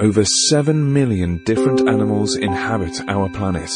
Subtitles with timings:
[0.00, 3.70] Over 7 million different animals inhabit our planet.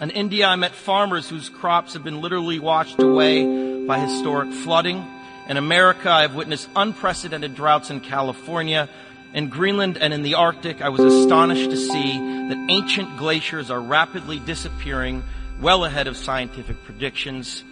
[0.00, 5.04] In India, I met farmers whose crops have been literally washed away by historic flooding.
[5.48, 8.88] In America, I've witnessed unprecedented droughts in California.
[9.34, 12.18] In Greenland and in the Arctic, I was astonished to see
[12.48, 15.24] that ancient glaciers are rapidly disappearing
[15.60, 17.64] well ahead of scientific predictions.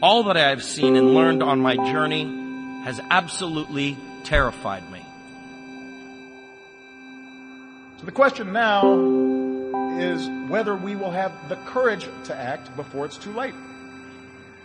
[0.00, 2.26] All that I have seen and learned on my journey
[2.84, 5.04] has absolutely terrified me.
[7.98, 8.94] So the question now
[9.98, 13.54] is whether we will have the courage to act before it's too late.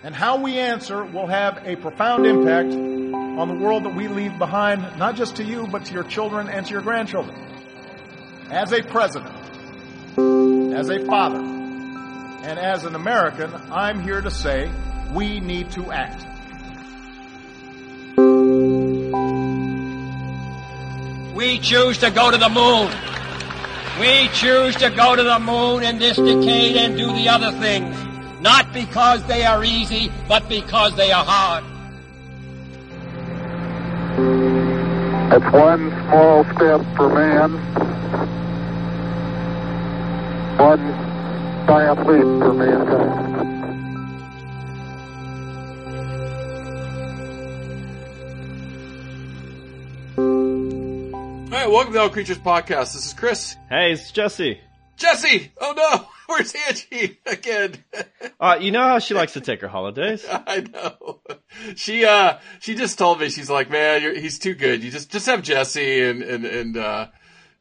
[0.03, 4.37] And how we answer will have a profound impact on the world that we leave
[4.37, 7.35] behind, not just to you, but to your children and to your grandchildren.
[8.49, 9.33] As a president,
[10.73, 14.69] as a father, and as an American, I'm here to say
[15.13, 16.25] we need to act.
[21.33, 23.10] We choose to go to the moon.
[23.99, 27.95] We choose to go to the moon in this decade and do the other things.
[28.41, 31.63] Not because they are easy, but because they are hard.
[35.33, 37.51] It's one small step for man,
[40.57, 40.81] one
[41.67, 43.30] giant leap for mankind.
[51.71, 52.91] Welcome to All Creatures Podcast.
[52.91, 53.55] This is Chris.
[53.69, 54.59] Hey, it's Jesse.
[54.97, 55.53] Jesse!
[55.59, 56.05] Oh no!
[56.27, 57.75] Where's Angie again?
[58.39, 60.25] Uh, you know how she likes to take her holidays.
[60.29, 61.21] I know.
[61.77, 64.83] She uh she just told me she's like, man, you're, he's too good.
[64.83, 67.07] You just just have Jesse and and and uh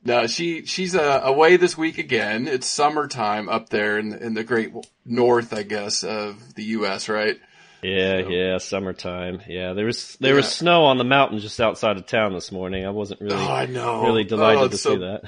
[0.04, 2.48] no, she she's uh, away this week again.
[2.48, 4.72] It's summertime up there in in the great
[5.04, 7.08] north, I guess, of the U.S.
[7.08, 7.38] Right?
[7.82, 8.28] Yeah, so.
[8.28, 9.40] yeah, summertime.
[9.48, 10.36] Yeah, there was there yeah.
[10.36, 12.84] was snow on the mountain just outside of town this morning.
[12.84, 14.02] I wasn't really, oh, I know.
[14.02, 15.18] really delighted oh, to so, see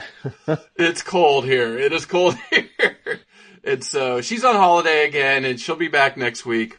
[0.47, 0.67] that.
[0.77, 1.79] it's cold here.
[1.79, 2.69] It is cold here,
[3.65, 6.79] and so she's on holiday again, and she'll be back next week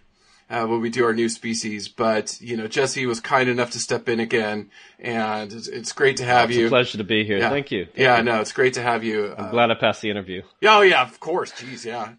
[0.53, 1.87] uh, when we do our new species.
[1.87, 4.69] But you know, Jesse was kind enough to step in again,
[4.99, 6.55] and it's, it's great to have you.
[6.55, 6.67] it's you.
[6.67, 7.39] a pleasure to be here.
[7.39, 7.49] Yeah.
[7.49, 7.85] Thank you.
[7.85, 8.23] Thank yeah, you.
[8.23, 9.33] no, it's great to have you.
[9.37, 10.43] I'm uh, glad I passed the interview.
[10.63, 11.51] Oh yeah, of course.
[11.53, 12.13] Jeez, yeah.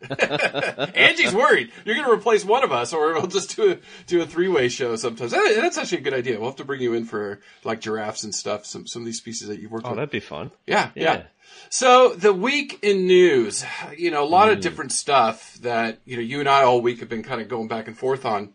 [0.94, 4.22] Angie's worried you're going to replace one of us, or we'll just do a do
[4.22, 5.32] a three way show sometimes.
[5.32, 6.38] That's actually a good idea.
[6.38, 8.66] We'll have to bring you in for like giraffes and stuff.
[8.66, 9.98] Some some of these species that you've worked oh, with.
[9.98, 10.50] that'd be fun.
[10.66, 11.02] Yeah, yeah.
[11.02, 11.22] yeah.
[11.70, 13.64] So the week in news,
[13.96, 14.52] you know, a lot Mm.
[14.52, 17.48] of different stuff that you know you and I all week have been kind of
[17.48, 18.54] going back and forth on.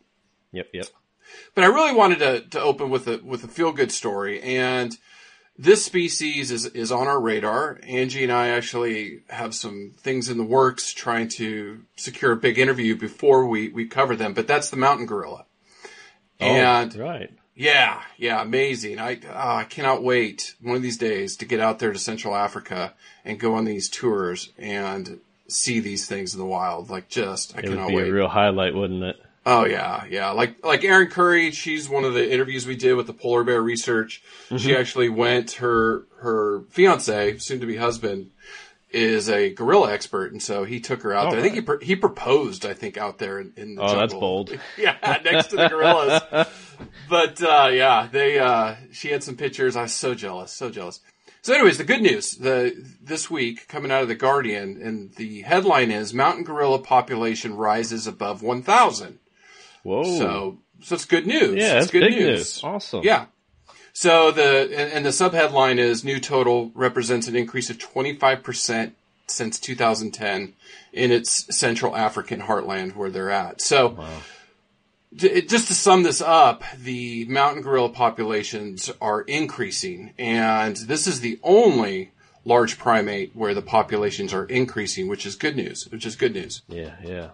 [0.51, 0.85] Yep, yep.
[1.53, 4.97] But I really wanted to, to open with a with a feel good story, and
[5.57, 7.79] this species is is on our radar.
[7.83, 12.57] Angie and I actually have some things in the works trying to secure a big
[12.57, 14.33] interview before we we cover them.
[14.33, 15.45] But that's the mountain gorilla,
[16.39, 17.31] and oh, right.
[17.59, 18.99] Yeah, yeah, amazing.
[18.99, 22.33] I oh, I cannot wait one of these days to get out there to Central
[22.33, 22.93] Africa
[23.25, 26.89] and go on these tours and see these things in the wild.
[26.89, 28.09] Like just I It cannot would be wait.
[28.09, 29.21] a real highlight, wouldn't it?
[29.45, 30.31] Oh yeah, yeah.
[30.31, 33.61] Like like Erin Curry, she's one of the interviews we did with the polar bear
[33.61, 34.23] research.
[34.47, 34.79] She mm-hmm.
[34.79, 38.31] actually went her her fiance, soon to be husband,
[38.91, 41.39] is a gorilla expert, and so he took her out Oh, there.
[41.39, 43.99] I think he pr- he proposed, I think, out there in, in the Oh, jungle.
[44.01, 44.59] that's bold.
[44.77, 44.95] yeah,
[45.25, 46.21] next to the gorillas.
[47.09, 49.75] but uh, yeah, they uh, she had some pictures.
[49.75, 50.99] I was so jealous, so jealous.
[51.41, 55.41] So, anyways, the good news the this week coming out of the Guardian, and the
[55.41, 59.19] headline is mountain gorilla population rises above one thousand.
[59.83, 60.03] Whoa.
[60.03, 61.55] So, so it's good news.
[61.55, 62.17] yeah, it's good news.
[62.19, 62.61] news.
[62.63, 63.03] Awesome.
[63.03, 63.27] Yeah.
[63.93, 68.95] So the and, the subheadline is new total represents an increase of twenty five percent
[69.31, 70.53] since 2010
[70.91, 73.61] in its Central African heartland where they're at.
[73.61, 74.03] So, j-
[75.13, 81.39] just to sum this up, the mountain gorilla populations are increasing, and this is the
[81.43, 82.11] only
[82.45, 85.87] large primate where the populations are increasing, which is good news.
[85.91, 86.61] Which is good news.
[86.67, 87.29] Yeah, yeah.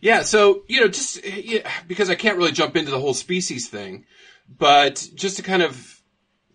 [0.00, 3.68] Yeah, so you know, just yeah, because I can't really jump into the whole species
[3.68, 4.04] thing,
[4.58, 6.02] but just to kind of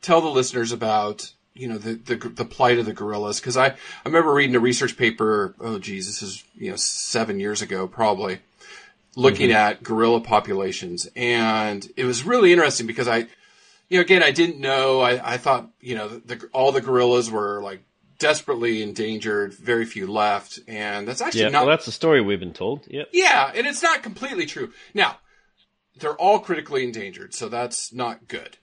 [0.02, 3.68] tell the listeners about you know the the, the plight of the gorillas, because I
[3.68, 3.76] I
[4.06, 5.56] remember reading a research paper.
[5.60, 8.40] Oh, geez, this is you know seven years ago probably,
[9.16, 9.58] looking mm-hmm.
[9.58, 13.28] at gorilla populations, and it was really interesting because I,
[13.90, 15.02] you know, again I didn't know.
[15.02, 17.84] I I thought you know the, all the gorillas were like
[18.20, 22.40] desperately endangered, very few left, and that's actually Yeah, not well, that's the story we've
[22.40, 22.86] been told.
[22.88, 23.10] Yep.
[23.14, 24.74] yeah, and it's not completely true.
[24.94, 25.20] Now,
[26.00, 28.58] they're all critically endangered, so that's not good,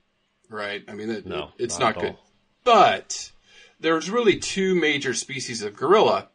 [0.48, 0.84] right?
[0.86, 2.12] I mean, it, No, it's not not, good.
[2.12, 2.30] all.
[2.64, 3.32] But
[3.80, 6.28] there's really two major species of gorilla: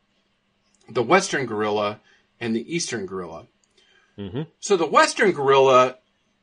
[0.90, 2.02] the western gorilla
[2.40, 3.48] and the eastern gorilla.
[4.22, 4.48] Mhm.
[4.60, 5.98] So the western gorilla,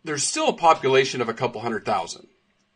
[0.04, 2.26] there's still a population of a couple hundred thousand,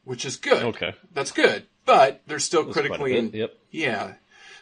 [0.05, 0.63] which is good.
[0.63, 0.95] Okay.
[1.13, 3.59] That's good, but they're still That's critically bit, yep.
[3.71, 4.15] yeah.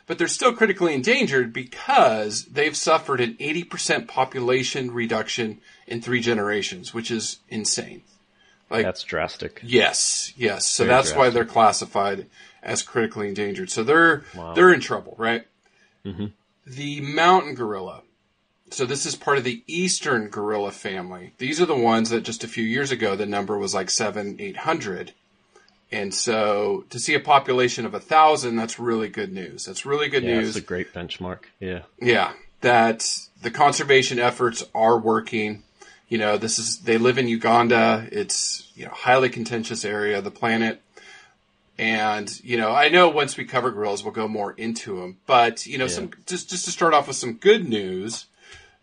[0.06, 6.93] But they're still critically endangered because they've suffered an 80% population reduction in three generations,
[6.93, 8.02] which is insane.
[8.70, 9.60] Like, That's drastic.
[9.62, 10.66] yes, yes.
[10.66, 12.26] So Very that's why they're classified
[12.62, 13.70] as critically endangered.
[13.70, 14.54] So they're, Wow.
[14.54, 15.46] they're in trouble, right?
[16.04, 16.26] hmm
[16.66, 18.02] The mountain gorilla.
[18.70, 21.32] So this is part of the eastern gorilla family.
[21.38, 24.37] These are the ones that just a few years ago, the number was like seven,
[24.38, 25.12] eight hundred.
[25.93, 29.64] And so to see a population of a thousand, that's really good news.
[29.64, 30.50] That's really good Yeah, news.
[30.50, 31.40] it's a great benchmark.
[31.58, 31.81] Yeah.
[32.00, 33.12] Yeah, that
[33.43, 35.64] the conservation efforts are working.
[36.08, 38.06] You know, this is they live in Uganda.
[38.12, 40.81] It's you know highly contentious area of the planet,
[41.78, 45.19] and you know I know once we cover gorillas, we'll go more into them.
[45.26, 45.90] But you know, Yeah.
[45.90, 48.26] some just just to start off with some good news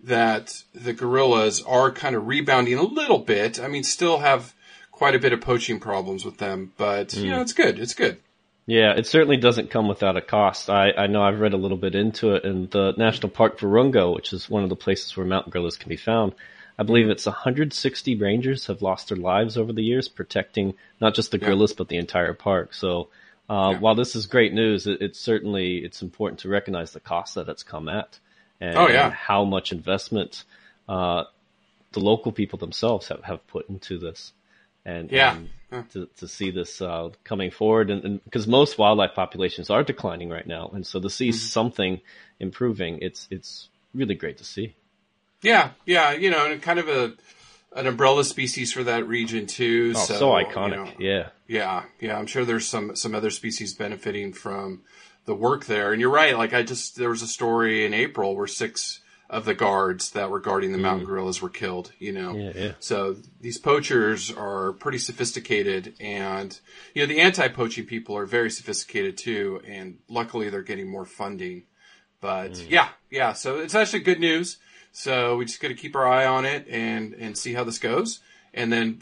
[0.04, 3.60] that the gorillas are kind of rebounding a little bit.
[3.60, 4.54] I mean, still have
[4.92, 7.80] quite a bit of poaching problems with them, but you know it's good.
[7.80, 8.18] It's good.
[8.66, 10.70] Yeah, it certainly doesn't come without a cost.
[10.70, 14.14] I, I know I've read a little bit into it, and the National Park Virunga,
[14.14, 16.34] which is one of the places where mountain gorillas can be found,
[16.78, 21.32] I believe it's 160 rangers have lost their lives over the years protecting not just
[21.32, 21.46] the Yeah.
[21.46, 22.74] gorillas but the entire park.
[22.74, 23.08] So
[23.50, 23.80] uh, Yeah.
[23.80, 27.48] while this is great news, it, it's certainly it's important to recognize the cost that
[27.50, 28.20] it's come at,
[28.60, 29.06] and, Oh, yeah.
[29.06, 30.44] and how much investment
[30.90, 31.24] uh,
[31.94, 34.34] the local people themselves have, have put into this.
[34.86, 35.38] And, Yeah.
[35.72, 40.30] and to, to see this uh, coming forward, and, because most wildlife populations are declining
[40.30, 41.38] right now, and so to see Mm-hmm.
[41.38, 42.02] something
[42.40, 44.76] improving, it's it's really great to see.
[45.42, 47.14] Yeah, yeah, you know, and kind of a
[47.76, 49.92] an umbrella species for that region too.
[49.94, 51.30] Oh, so, so, you iconic, know, yeah.
[51.48, 52.18] yeah, yeah.
[52.18, 54.84] I'm sure there's some some other species benefiting from
[55.28, 55.92] the work there.
[55.92, 56.36] And you're right.
[56.36, 60.30] Like I just there was a story in April where six of the guards that
[60.32, 61.92] were guarding the mountain gorillas were killed.
[62.00, 62.56] You know, Mm.
[62.56, 62.72] Yeah, yeah.
[62.80, 66.58] so these poachers are pretty sophisticated, and
[66.96, 69.62] you know the anti-poaching people are very sophisticated too.
[69.68, 71.64] And luckily, they're getting more funding.
[72.22, 72.70] But Mm.
[72.70, 73.34] yeah, yeah.
[73.34, 74.58] So it's actually good news.
[74.94, 77.78] So we just got to keep our eye on it and and see how this
[77.80, 78.22] goes.
[78.54, 79.02] And then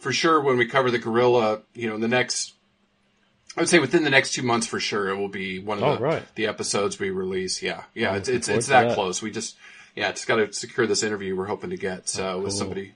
[0.00, 2.54] for sure, when we cover the gorilla, you know, in the next.
[3.56, 5.84] I would say within the next two months for sure it will be one of
[5.84, 6.22] Oh, the, right.
[6.34, 7.62] the episodes we release.
[7.62, 8.94] Yeah, yeah, I'm it's it's, it's that, that.
[8.94, 9.22] close.
[9.22, 9.56] We just
[9.94, 12.08] yeah, just got to secure this interview we're hoping to get.
[12.08, 12.58] So with cool.
[12.58, 12.94] somebody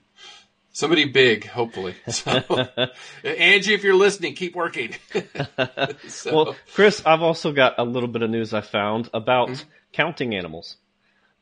[0.73, 1.95] somebody big, hopefully.
[2.11, 2.31] So
[3.23, 4.95] Angie, if you're listening, keep working.
[6.07, 9.69] So- Well, Chris, I've also got a little bit of news I found about Mm-hmm.
[9.93, 10.77] counting animals.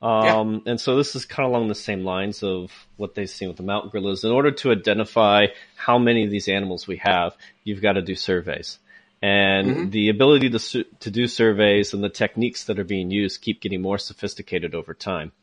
[0.01, 3.49] Um, and so this is kind of along the same lines of what they've seen
[3.49, 4.23] with the mountain gorillas.
[4.23, 8.15] In order to identify how many of these animals we have, you've got to do
[8.15, 8.79] surveys.
[9.21, 9.89] And Mm-hmm.
[9.89, 13.59] the ability to, su- to do surveys and the techniques that are being used keep
[13.61, 15.33] getting more sophisticated over time.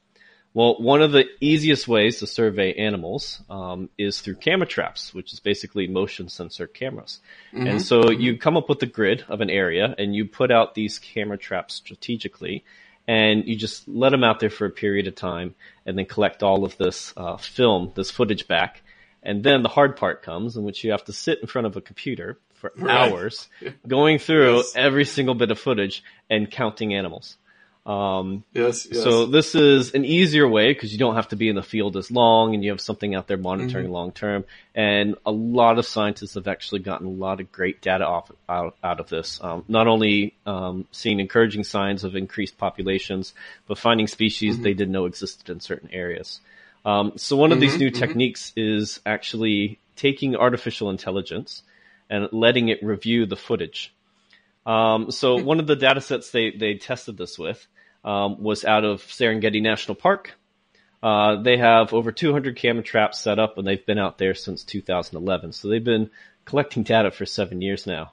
[0.55, 5.35] Well, one of the easiest ways to survey animals um, is through camera traps, which
[5.35, 7.21] is basically motion sensor cameras.
[7.53, 10.75] And so you come up with a grid of an area and you put out
[10.75, 12.65] these camera traps strategically
[13.07, 15.55] and you just let them out there for a period of time
[15.85, 18.83] and then collect all of this uh, film, this footage back.
[19.23, 21.77] And then the hard part comes in which you have to sit in front of
[21.77, 23.13] a computer for Right.
[23.13, 23.49] hours
[23.87, 24.73] going through Yes.
[24.77, 27.37] every single bit of footage and counting animals.
[27.87, 29.01] Um, yes, yes.
[29.05, 31.97] so this is an easier way because you don't have to be in the field
[31.97, 33.45] as long and you have something out there Mm-hmm.
[33.45, 34.45] monitoring long term.
[34.75, 38.77] And a lot of scientists have actually gotten a lot of great data off, out,
[38.83, 39.39] out of this.
[39.41, 43.35] Um, not only um, seeing encouraging signs of increased populations,
[43.69, 44.65] but finding species Mm-hmm.
[44.65, 46.41] they didn't know existed in certain areas.
[46.85, 51.63] Um, so one of these Mm-hmm, new techniques is actually taking artificial intelligence
[52.09, 53.95] and letting it review the footage.
[54.65, 57.67] Um, so one of the data sets they, they tested this with
[58.05, 60.35] um, was out of Serengeti National Park.
[61.03, 64.65] Uh, they have over 200 camera traps set up, and they've been out there since
[64.65, 65.53] 2011.
[65.53, 66.11] So they've been
[66.45, 68.13] collecting data for seven years now.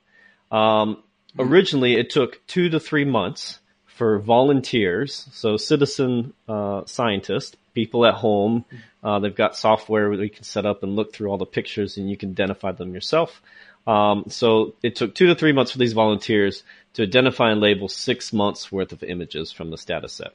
[0.52, 1.02] Um,
[1.40, 8.16] originally, it took two to three months for volunteers, so citizen uh, scientists, people at
[8.16, 8.66] home.
[9.04, 11.98] Uh, they've got software where you can set up and look through all the pictures,
[11.98, 13.42] and you can identify them yourself.
[13.86, 16.64] Um, so it took two to three months for these volunteers
[16.94, 20.34] to identify and label six months worth of images from this data set.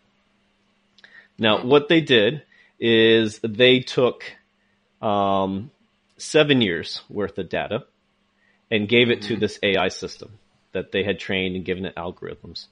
[1.38, 2.42] Now, what they did
[2.80, 4.24] is they took
[5.00, 5.70] um,
[6.16, 7.84] seven years worth of data
[8.70, 10.38] and gave it to this AI system
[10.72, 12.66] that they had trained and given it algorithms.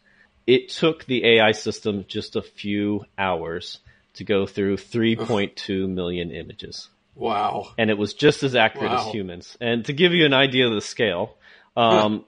[0.46, 3.78] It took the AI system just a few hours
[4.14, 6.88] to go through 3.2 million images.
[7.16, 7.72] Wow.
[7.78, 9.08] And it was just as accurate Wow.
[9.08, 9.56] as humans.
[9.60, 11.36] And to give you an idea of the scale,
[11.76, 12.24] um,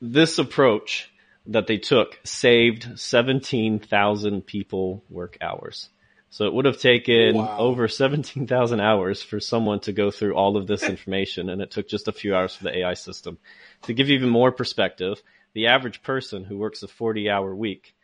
[0.00, 1.10] this approach
[1.46, 5.88] that they took saved 17,000 people work hours.
[6.30, 7.56] So it would have taken Wow.
[7.58, 11.88] over 17,000 hours for someone to go through all of this information, and it took
[11.88, 13.38] just a few hours for the AI system.
[13.84, 15.22] To give you even more perspective,
[15.54, 17.94] the average person who works a 40 hour week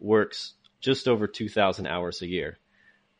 [0.00, 2.58] works just over 2,000 hours a year.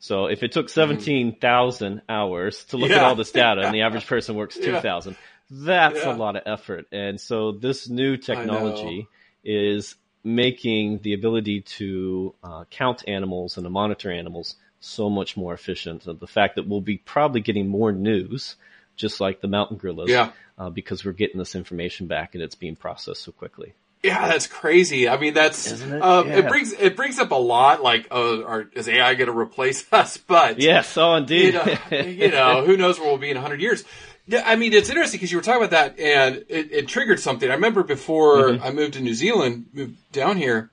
[0.00, 3.04] So if it took 17,000 hours to look at Mm-hmm.
[3.04, 4.72] All this data and the average person works Yeah.
[4.80, 5.16] 2,000,
[5.50, 6.14] that's Yeah.
[6.14, 6.86] a lot of effort.
[6.92, 9.08] And so this new technology
[9.44, 15.54] is making the ability to uh, count animals and to monitor animals so much more
[15.54, 16.06] efficient.
[16.06, 18.56] And the fact that we'll be probably getting more news,
[18.96, 20.30] just like the mountain gorillas, Yeah.
[20.58, 23.74] uh, because we're getting this information back and it's being processed so quickly.
[24.02, 25.08] Yeah, that's crazy.
[25.08, 26.02] I mean, that's Isn't it?
[26.02, 27.82] Um, it brings it brings up a lot.
[27.82, 30.16] Like, oh, are, is AI going to replace us?
[30.16, 31.54] But Yes, oh you indeed.
[31.54, 33.84] know, you know, who knows where we'll be in hundred years?
[34.26, 37.18] Yeah, I mean, it's interesting because you were talking about that, and it, it triggered
[37.18, 37.50] something.
[37.50, 38.62] I remember before Mm-hmm.
[38.62, 40.70] I moved to New Zealand, moved down here.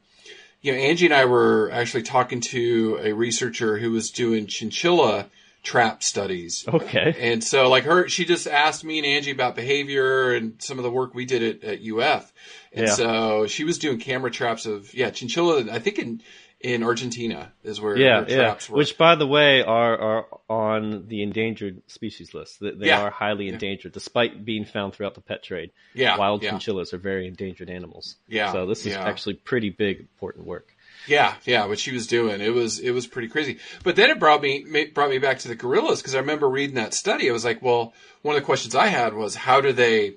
[0.61, 5.27] You know, Angie and I were actually talking to a researcher who was doing chinchilla
[5.63, 6.63] trap studies.
[6.67, 7.15] okay.
[7.19, 10.83] And so like her, she just asked me and Angie about behavior and some of
[10.83, 12.31] the work we did at, at UF.
[12.75, 12.93] And Yeah.
[12.93, 16.21] so she was doing camera traps of, yeah, chinchilla, I think in,
[16.59, 18.57] in Argentina is where Yeah, yeah.
[18.69, 18.77] were.
[18.77, 22.59] Which, by the way, are are on the endangered species list.
[22.59, 23.01] They, they Yeah.
[23.01, 25.71] are highly endangered, despite being found throughout the pet trade.
[25.93, 26.51] Yeah, wild yeah.
[26.51, 28.15] chinchillas are very endangered animals.
[28.27, 29.03] Yeah, So this is yeah.
[29.07, 30.67] actually pretty big, important work.
[31.07, 33.59] Yeah, yeah, what she was doing, it was it was pretty crazy.
[33.83, 36.75] But then it brought me brought me back to the gorillas because I remember reading
[36.75, 37.29] that study.
[37.29, 40.15] I was like, well, one of the questions I had was how do they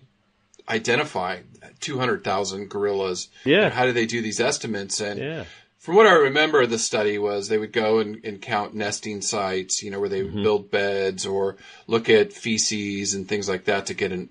[0.69, 1.41] identify
[1.81, 3.29] two hundred thousand gorillas?
[3.45, 3.71] Yeah.
[3.71, 5.01] How do they do these estimates?
[5.01, 5.45] And Yeah.
[5.79, 9.83] from what I remember, the study was they would go and, and count nesting sites,
[9.83, 11.57] you know, where they would build beds or
[11.87, 14.29] look at feces and things like that to get an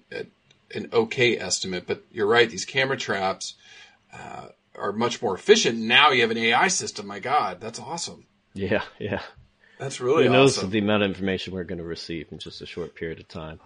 [0.76, 1.88] an okay estimate.
[1.88, 3.56] But you're right; these camera traps
[4.14, 5.78] uh, are much more efficient.
[5.80, 7.08] Now you have an AI system.
[7.08, 8.26] My God, that's awesome.
[8.54, 9.22] Yeah, yeah.
[9.80, 10.72] That's really Who knows awesome.
[10.72, 13.60] the amount of information we're going to receive in just a short period of time?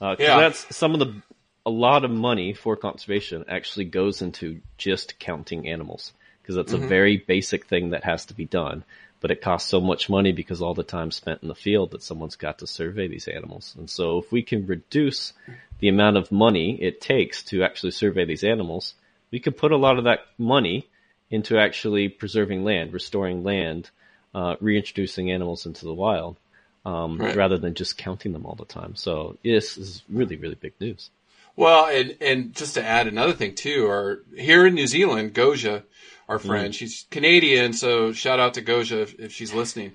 [0.00, 0.40] Uh, Yeah.
[0.40, 1.22] that's some of the
[1.64, 6.84] a lot of money for conservation actually goes into just counting animals because that's Mm-hmm.
[6.84, 8.84] a very basic thing that has to be done.
[9.20, 12.02] But it costs so much money because all the time spent in the field that
[12.02, 13.74] someone's got to survey these animals.
[13.78, 15.32] And so if we can reduce
[15.78, 18.94] the amount of money it takes to actually survey these animals,
[19.30, 20.88] we could put a lot of that money
[21.30, 23.90] into actually preserving land, restoring land,
[24.34, 26.36] uh, reintroducing animals into the wild,
[26.84, 27.36] um, Right.
[27.36, 28.96] rather than just counting them all the time.
[28.96, 31.10] So this is really, really big news.
[31.56, 35.82] Well, and and just to add another thing too, our here in New Zealand, Goja,
[36.28, 36.46] our Mm.
[36.46, 39.92] friend, she's Canadian, so shout out to Goja if, if she's listening.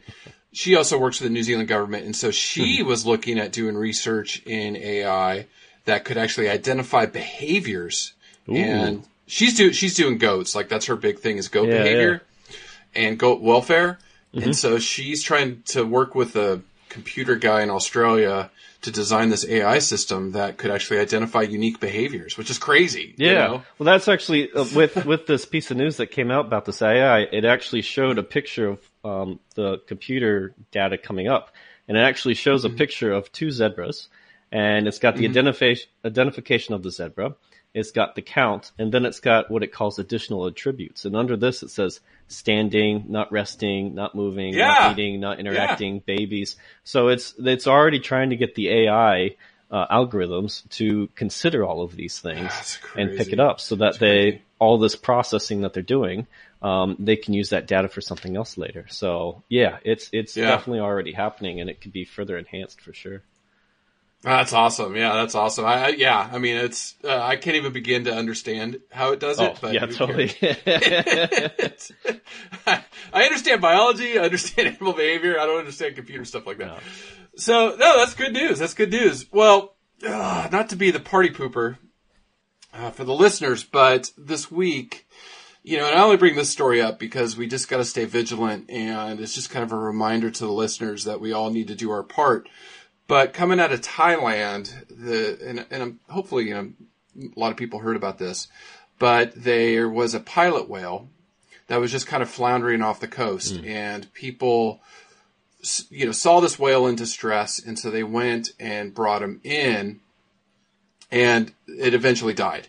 [0.54, 2.88] She also works for the New Zealand government, and so she Mm-hmm.
[2.88, 5.48] was looking at doing research in AI
[5.86, 8.14] that could actually identify behaviors.
[8.48, 12.22] And she's do she's doing goats, like that's her big thing is goat Yeah, behavior
[12.96, 14.00] and goat welfare.
[14.34, 14.44] Mm-hmm.
[14.46, 18.50] And so she's trying to work with a computer guy in Australia
[18.82, 23.16] to design this AI system that could actually identify unique behaviors, which is crazy.
[23.18, 23.34] you Yeah.
[23.48, 23.64] know?
[23.80, 26.82] Well, that's actually uh, with with this piece of news that came out about this
[26.82, 27.22] AI.
[27.22, 31.52] It actually showed a picture of um, the computer data coming up,
[31.88, 32.76] and it actually shows Mm-hmm.
[32.76, 34.10] a picture of two zebras,
[34.52, 37.36] and it's got the identification identification of the zebra.
[37.78, 41.06] It's got the count, and then it's got what it calls additional attributes.
[41.06, 44.74] And under this, it says standing, not resting, not moving, Yeah.
[44.74, 46.56] not eating, not interacting, babies.
[46.84, 49.36] So it's it's already trying to get the AI
[49.70, 53.98] uh, algorithms to consider all of these things and pick it up, so that That's
[54.00, 54.44] they crazy.
[54.60, 56.26] all this processing that they're doing,
[56.62, 58.86] um, they can use that data for something else later.
[58.90, 60.48] So yeah, it's it's Yeah.
[60.48, 63.22] definitely already happening, and it could be further enhanced for sure.
[64.24, 64.96] That's awesome.
[64.96, 65.66] Yeah, that's awesome.
[65.66, 69.20] I, I yeah, I mean, it's uh, I can't even begin to understand how it
[69.20, 69.44] does it.
[69.44, 70.34] Oh, but yeah, totally.
[72.66, 72.84] I,
[73.14, 74.18] I understand biology.
[74.18, 75.40] I understand animal behavior.
[75.40, 76.82] I don't understand computer stuff like that.
[77.36, 78.58] So no, that's good news.
[78.58, 79.28] That's good news.
[79.32, 81.78] Well, uh, not to be the party pooper
[82.74, 85.08] uh, for the listeners, but this week,
[85.64, 88.06] you know, and I only bring this story up because we just got to stay
[88.06, 91.68] vigilant, and it's just kind of a reminder to the listeners that we all need
[91.68, 92.50] to do our part.
[93.08, 96.72] But coming out of Thailand, the and, and hopefully, you know,
[97.36, 98.48] a lot of people heard about this,
[99.00, 101.08] but there was a pilot whale
[101.68, 103.68] that was just kind of floundering off the coast, mm.
[103.68, 104.82] and people,
[105.90, 110.00] you know, saw this whale in distress, and so they went and brought him in,
[111.10, 112.68] and it eventually died.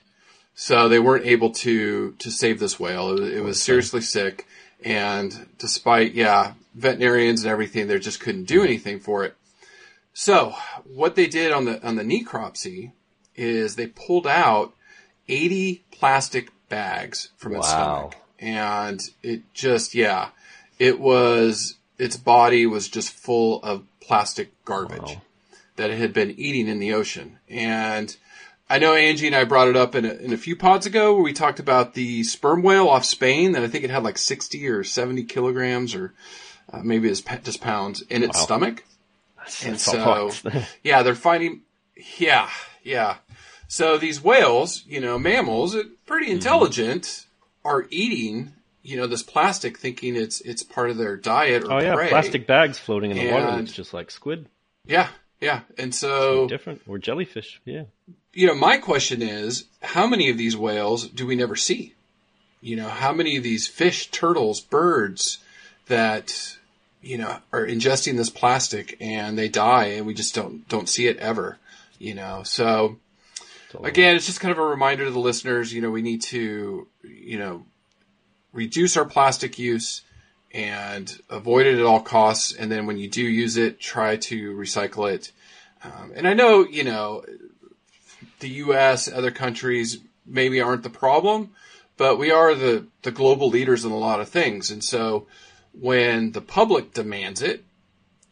[0.54, 3.16] So they weren't able to to save this whale.
[3.18, 4.47] It, it was seriously sick,
[4.85, 8.64] and despite yeah veterinarians and everything, they just couldn't do mm.
[8.64, 9.35] anything for it.
[10.20, 12.90] So what they did on the on the necropsy
[13.37, 14.75] is they pulled out
[15.28, 18.10] 80 plastic bags from its Wow.
[18.10, 20.30] stomach, and it just yeah,
[20.80, 25.22] it was its body was just full of plastic garbage Wow.
[25.76, 27.38] that it had been eating in the ocean.
[27.48, 28.16] And
[28.68, 31.14] I know Angie and I brought it up in a, in a few pods ago
[31.14, 34.18] where we talked about the sperm whale off Spain that I think it had like
[34.18, 36.12] 60 or 70 kilograms or
[36.72, 38.42] uh, maybe it's pa- just pounds in its Wow.
[38.44, 38.82] stomach.
[39.49, 39.85] That's, And that's
[40.43, 41.62] so, yeah, they're finding,
[42.19, 42.50] yeah,
[42.83, 43.17] yeah.
[43.67, 45.76] So these whales, you know, mammals,
[46.07, 46.35] pretty Mm-hmm.
[46.37, 47.26] intelligent,
[47.64, 48.52] are eating,
[48.83, 52.09] you know, this plastic, thinking it's it's part of their diet or oh yeah, prey.
[52.09, 53.47] plastic bags floating in the water.
[53.47, 54.47] And- It's just like squid.
[54.87, 55.09] Yeah,
[55.40, 55.61] yeah.
[55.76, 57.61] And so, Different or jellyfish.
[57.67, 57.85] Yeah.
[58.33, 61.95] you know, my question is, how many of these whales do we never see?
[62.62, 65.38] You know, how many of these fish, turtles, birds
[65.88, 66.57] that
[67.02, 71.07] you know are ingesting this plastic and they die and we just don't don't see
[71.07, 71.59] it ever.
[71.99, 72.99] You know, so
[73.71, 73.90] Totally.
[73.90, 75.73] again, it's just kind of a reminder to the listeners.
[75.73, 77.64] You know, we need to you know
[78.52, 80.02] reduce our plastic use
[80.52, 82.52] and avoid it at all costs.
[82.52, 85.33] And then when you do use it, try to recycle it.
[85.85, 87.25] Um, and I know, you know,
[88.41, 91.50] the U.S., other countries maybe aren't the problem,
[91.97, 94.71] but we are the, the global leaders in a lot of things.
[94.71, 95.26] And so
[95.80, 97.64] when the public demands it,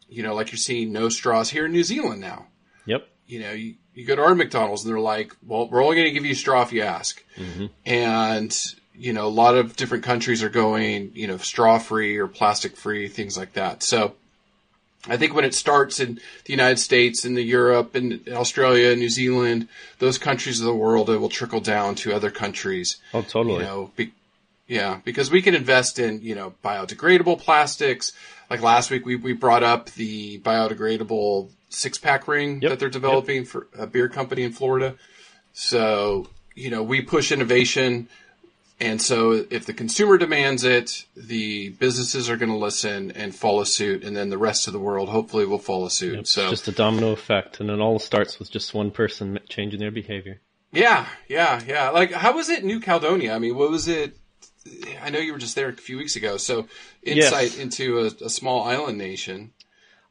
[0.09, 2.47] you know, like you're seeing no straws here in New Zealand now,
[2.85, 3.07] Yep.
[3.27, 6.07] you know, you, you go to our McDonald's and they're like, well, we're only going
[6.07, 7.23] to give you a straw if you ask.
[7.35, 7.65] Mm-hmm.
[7.85, 8.57] And,
[8.95, 12.77] you know, a lot of different countries are going, you know, straw free or plastic
[12.77, 13.83] free, things like that.
[13.83, 14.15] So
[15.07, 18.99] I think when it starts in the United States and the Europe and Australia, and
[18.99, 19.67] New Zealand,
[19.99, 22.97] those countries of the world, it will trickle down to other countries.
[23.13, 23.55] Oh, totally.
[23.55, 24.11] You know, be,
[24.67, 28.11] yeah, because we can invest in, you know, biodegradable plastics.
[28.49, 32.89] Like last week, we, we brought up the biodegradable six pack ring Yep, that they're
[32.89, 34.95] developing for a beer company in Florida.
[35.53, 38.09] So, you know, we push innovation.
[38.79, 43.63] And so if the consumer demands it, the businesses are going to listen and follow
[43.63, 44.03] suit.
[44.03, 46.19] And then the rest of the world hopefully will follow suit.
[46.19, 49.79] It's so just a domino effect, and it all starts with just one person changing
[49.79, 50.41] their behavior.
[50.71, 51.89] Yeah, yeah, yeah.
[51.89, 53.33] Like, how was it New Caledonia?
[53.33, 54.15] I mean, what was it?
[55.01, 56.37] I know you were just there a few weeks ago.
[56.37, 56.67] So,
[57.03, 57.57] insight Yes.
[57.57, 59.51] into a, a small island nation.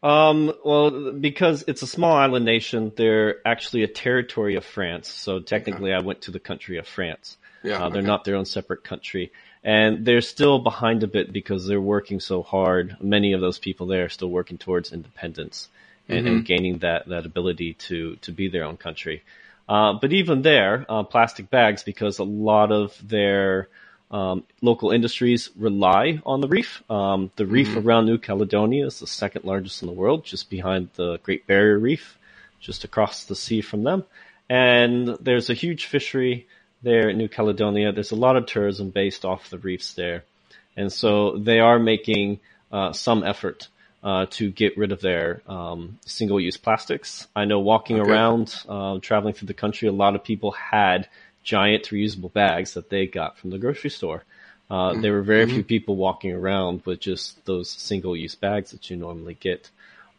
[0.03, 5.09] Um, well, because it's a small island nation, they're actually a territory of France.
[5.09, 7.37] So technically, I went to the country of France.
[7.65, 8.07] Yeah, Uh, they're okay.
[8.07, 9.33] not their own separate country.
[9.65, 12.97] And they're still behind a bit because they're working so hard.
[13.01, 15.69] Many of those people there are still working towards independence
[16.09, 19.25] and, and gaining that, that ability to, to be their own country.
[19.69, 23.69] Uh, but even there, uh, plastic bags, because a lot of their
[24.11, 26.83] um, local industries rely on the reef.
[26.91, 30.91] Um, the reef around New Caledonia is the second largest in the world, just behind
[30.95, 32.17] the Great Barrier Reef,
[32.61, 34.05] just across the sea from them.
[34.49, 36.47] And there's a huge fishery
[36.83, 37.91] there in New Caledonia.
[37.91, 40.23] There's a lot of tourism based off the reefs there.
[40.77, 42.39] And so they are making
[42.71, 43.69] uh, some effort
[44.05, 47.27] uh, to get rid of their um, single-use plastics.
[47.35, 48.09] I know walking Okay.
[48.09, 51.09] around, uh, traveling through the country, a lot of people had
[51.47, 54.25] giant reusable bags that they got from the grocery store.
[54.69, 58.97] Uh, there were very few people walking around with just those single-use bags that you
[58.97, 59.71] normally get.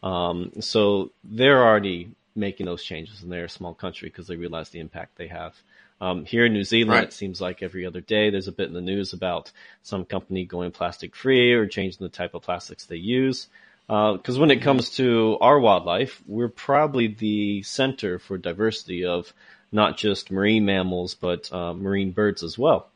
[0.02, 4.70] Um, so they're already making those changes, and they're a small country because they realize
[4.70, 5.54] the impact they have.
[6.00, 7.04] Um, here in New Zealand, Right.
[7.04, 10.46] it seems like every other day there's a bit in the news about some company
[10.46, 13.48] going plastic free or changing the type of plastics they use.
[13.86, 19.32] Because when it comes to our wildlife, we're probably the center for diversity of
[19.72, 22.88] not just marine mammals, but uh, marine birds as well.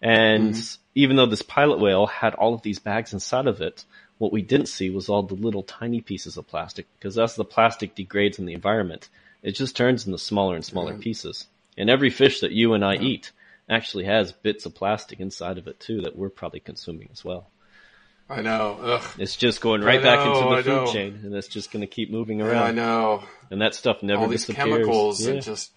[0.00, 0.56] And
[0.94, 3.84] even though this pilot whale had all of these bags inside of it,
[4.18, 7.44] what we didn't see was all the little tiny pieces of plastic because as the
[7.44, 9.08] plastic degrades in the environment,
[9.42, 11.46] It just turns into smaller and smaller pieces.
[11.76, 13.32] And every fish that you and I eat
[13.68, 17.50] actually has bits of plastic inside of it too that we're probably consuming as well.
[18.30, 18.78] I know.
[18.80, 19.02] Ugh.
[19.18, 20.92] It's just going right I back into the I food know.
[20.92, 22.62] chain, and it's just going to keep moving Yeah, around.
[22.62, 23.24] I know.
[23.50, 24.68] And that stuff never All these disappears.
[24.68, 25.32] chemicals Yeah.
[25.32, 25.72] and just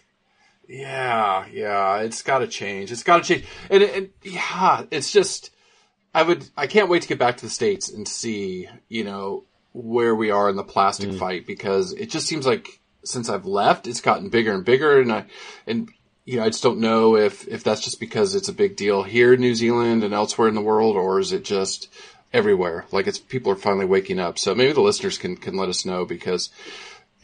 [0.67, 1.99] yeah, yeah.
[1.99, 2.91] It's got to change.
[2.91, 3.45] It's got to change.
[3.69, 5.51] And, and yeah, it's just
[6.13, 9.43] I would I can't wait to get back to the states and see you know
[9.73, 11.19] where we are in the plastic Mm.
[11.19, 15.11] fight because it just seems like since I've left, it's gotten bigger and bigger, and
[15.11, 15.25] I
[15.67, 15.89] and
[16.25, 19.03] you know I just don't know if if that's just because it's a big deal
[19.03, 21.89] here in New Zealand and elsewhere in the world, or is it just
[22.33, 22.85] everywhere?
[22.91, 24.39] Like it's people are finally waking up.
[24.39, 26.49] So maybe the listeners can can let us know because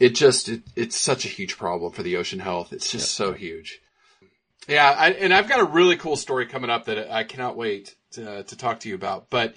[0.02, 2.72] it just it, it's such a huge problem for the ocean health.
[2.72, 3.80] It's just so huge.
[4.68, 7.94] Yeah, I, and I've got a really cool story coming up that I cannot wait
[8.12, 9.30] to, to talk to you about.
[9.30, 9.54] But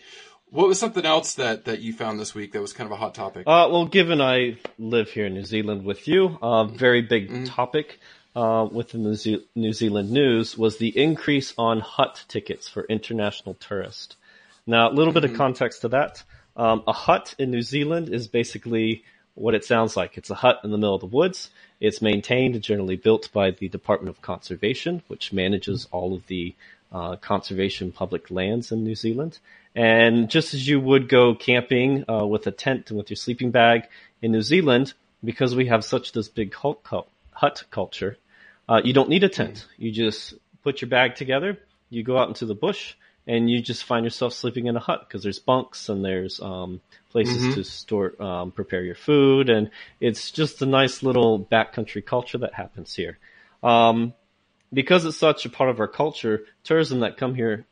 [0.49, 2.95] what was something else that, that you found this week that was kind of a
[2.95, 3.43] hot topic?
[3.47, 7.99] Uh, well, given I live here in New Zealand with you, a very big topic
[8.36, 12.84] uh, with the New, Ze- New Zealand news was the increase on hut tickets for
[12.84, 14.15] international tourists.
[14.67, 16.23] Now, a little bit of context to that.
[16.55, 19.03] Um, a hut in New Zealand is basically
[19.36, 20.17] what it sounds like.
[20.17, 21.50] It's a hut in the middle of the woods.
[21.80, 26.56] It's maintained and generally built by the Department of Conservation, which manages all of the
[26.91, 29.39] uh, conservation public lands in New Zealand.
[29.76, 33.52] And just as you would go camping uh, with a tent and with your sleeping
[33.52, 33.88] bag
[34.21, 34.93] in New Zealand,
[35.24, 36.80] because we have such this big hut,
[37.32, 38.17] hut culture,
[38.69, 39.67] uh, you don't need a tent.
[39.78, 42.95] You just put your bag together, you go out into the bush,
[43.27, 46.81] and you just find yourself sleeping in a hut because there's bunks and there's um,
[47.09, 47.53] places Mhm.
[47.55, 52.53] to store, um, prepare your food, and it's just a nice little backcountry culture that
[52.53, 53.17] happens here.
[53.63, 54.13] Um,
[54.73, 57.65] because it's such a part of our culture, tourism that come here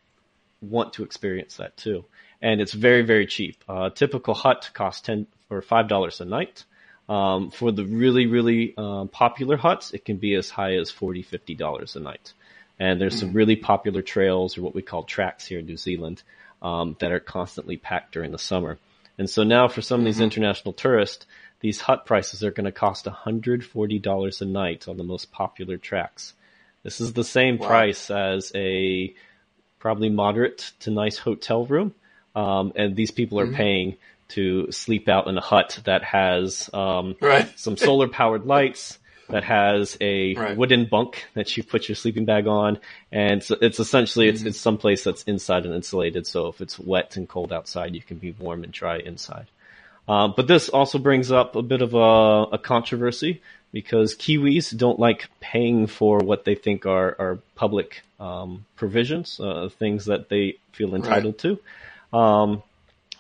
[0.62, 2.06] want to experience that too.
[2.42, 3.64] And it's very, very cheap.
[3.68, 6.64] Uh, typical hut costs ten or five dollars a night.
[7.10, 11.22] Um, for the really, really um, popular huts, it can be as high as forty,
[11.22, 12.34] fifty dollars a night.
[12.80, 16.24] And there's some really popular trails or what we call tracks here in New Zealand
[16.62, 18.80] um, that are constantly packed during the summer.
[19.18, 21.26] And so now for some of these international tourists,
[21.60, 26.34] these hut prices are going to cost $140 a night on the most popular tracks.
[26.84, 27.68] This is the same Wow.
[27.68, 29.14] price as a
[29.80, 31.94] probably moderate to nice hotel room.
[32.36, 33.56] Um, and these people are Mhm.
[33.56, 33.98] paying
[34.30, 37.48] to sleep out in a hut that has um, Right.
[37.58, 38.98] some solar powered lights,
[39.30, 40.58] that has a Right.
[40.58, 42.80] wooden bunk that you put your sleeping bag on,
[43.12, 44.36] and so it's essentially Mm-hmm.
[44.36, 46.28] it's it's someplace that's inside and insulated.
[46.28, 49.48] So if it's wet and cold outside, you can be warm and dry inside.
[50.08, 55.00] Um, but this also brings up a bit of a, a controversy because Kiwis don't
[55.00, 60.58] like paying for what they think are, are public um, provisions, uh, things that they
[60.74, 61.58] feel entitled to.
[62.16, 62.62] Um,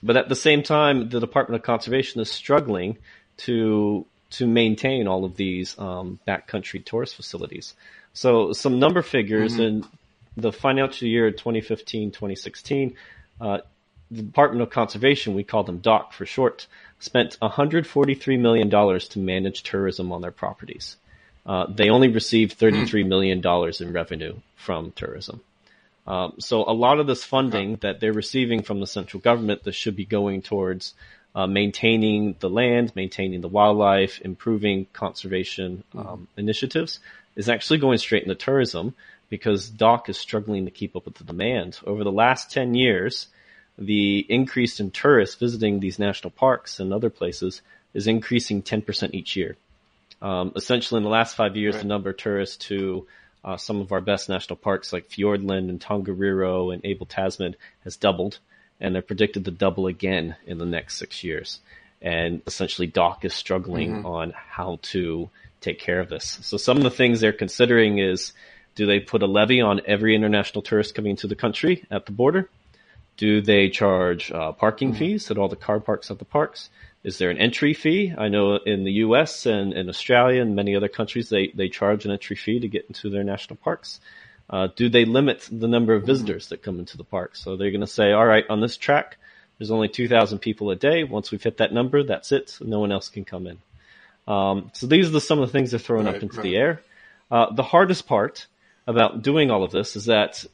[0.04, 2.98] but at the same time, the Department of Conservation is struggling
[3.38, 7.74] to to maintain all of these um, backcountry tourist facilities.
[8.14, 9.60] So some number figures Mhm.
[9.68, 9.86] in
[10.38, 12.96] the financial year 2015-2016,
[13.42, 13.60] uh,
[14.12, 16.68] the Department of Conservation, we call them DOC for short,
[17.00, 20.98] spent 143 million dollars to manage tourism on their properties.
[21.46, 25.42] Uh, they only received 33 million dollars in revenue from tourism.
[26.06, 29.74] Um, so a lot of this funding that they're receiving from the central government that
[29.74, 30.94] should be going towards
[31.36, 37.00] uh, maintaining the land, maintaining the wildlife, improving conservation um, initiatives
[37.36, 38.94] is actually going straight into tourism
[39.30, 41.80] because DOC is struggling to keep up with the demand.
[41.86, 43.28] Over the last 10 years,
[43.78, 47.62] the increase in tourists visiting these national parks and other places
[47.96, 49.56] is increasing 10% each year.
[50.22, 51.82] Um, essentially, in the last five years, Right.
[51.82, 53.08] the number of tourists to
[53.44, 57.98] uh, some of our best national parks like Fiordland and Tongariro and Abel Tasman has
[57.98, 58.40] doubled,
[58.84, 61.60] and they're predicted to double again in the next six years.
[62.02, 64.06] And essentially, DOC is struggling Mhm.
[64.06, 65.30] on how to
[65.62, 66.38] take care of this.
[66.42, 68.34] So some of the things they're considering is,
[68.76, 72.12] do they put a levy on every international tourist coming into the country at the
[72.12, 72.50] border?
[73.16, 76.70] Do they charge uh, parking fees at all the car parks at the parks?
[77.04, 78.14] Is there an entry fee?
[78.18, 79.46] I know in the U.S.
[79.46, 82.86] and in Australia and many other countries, they, they charge an entry fee to get
[82.88, 84.00] into their national parks.
[84.50, 87.36] Uh, do they limit the number of visitors that come into the park?
[87.36, 89.18] So they're going to say, all right, on this track,
[89.58, 91.04] there's only 2,000 people a day.
[91.04, 92.58] Once we've hit that number, that's it.
[92.62, 93.58] No one else can come in.
[94.28, 96.44] Um, so these are the, some of the things they're throwing up into right.
[96.44, 96.82] the air.
[97.32, 98.48] Uh, the hardest part
[98.88, 100.46] about doing all of this is that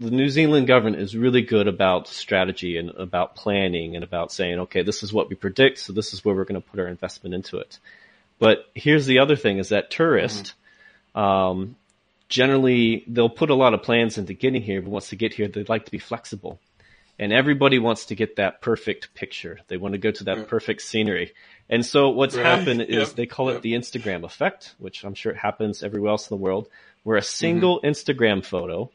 [0.00, 4.60] the New Zealand government is really good about strategy and about planning and about saying,
[4.60, 6.86] okay, this is what we predict, so this is where we're going to put our
[6.86, 7.78] investment into it.
[8.38, 10.54] But here's the other thing is that tourists,
[11.16, 11.74] um,
[12.28, 15.48] generally, they'll put a lot of plans into getting here, but once they get here,
[15.48, 16.60] they'd like to be flexible.
[17.20, 19.58] and everybody wants to get that perfect picture.
[19.66, 21.32] They want to go to that perfect scenery.
[21.68, 22.46] And so what's Right.
[22.46, 23.16] happened is Yep.
[23.16, 23.62] they call it Yep.
[23.62, 26.68] the Instagram effect, which I'm sure it happens everywhere else in the world,
[27.02, 27.24] where Mm-hmm.
[27.24, 28.88] a single Instagram photo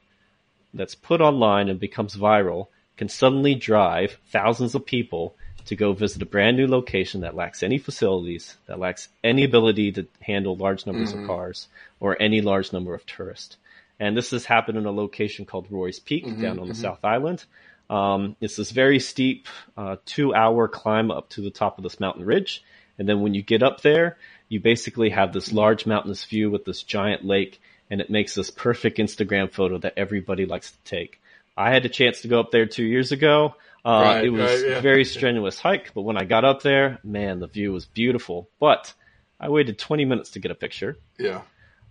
[0.74, 6.22] that's put online and becomes viral can suddenly drive thousands of people to go visit
[6.22, 10.86] a brand new location that lacks any facilities, that lacks any ability to handle large
[10.86, 11.68] numbers of cars
[12.00, 13.58] or any large number of tourists.
[14.00, 17.46] And this has happened in a location called Roy's Peak down on the South Island.
[17.90, 19.48] Um, it's this very steep
[19.78, 22.64] uh, two hour climb up to the top of this mountain ridge.
[22.98, 24.18] And then when you get up there,
[24.50, 28.50] you basically have this large mountainous view with this giant lake and it makes this
[28.50, 31.22] perfect Instagram photo that everybody likes to take.
[31.56, 33.56] I had a chance to go up there two years ago.
[33.86, 34.78] Uh, Right, it was right, yeah.
[34.78, 38.50] a very strenuous hike, but when I got up there, man, the view was beautiful.
[38.60, 38.94] But
[39.40, 41.42] I waited 20 minutes to get a picture Yeah.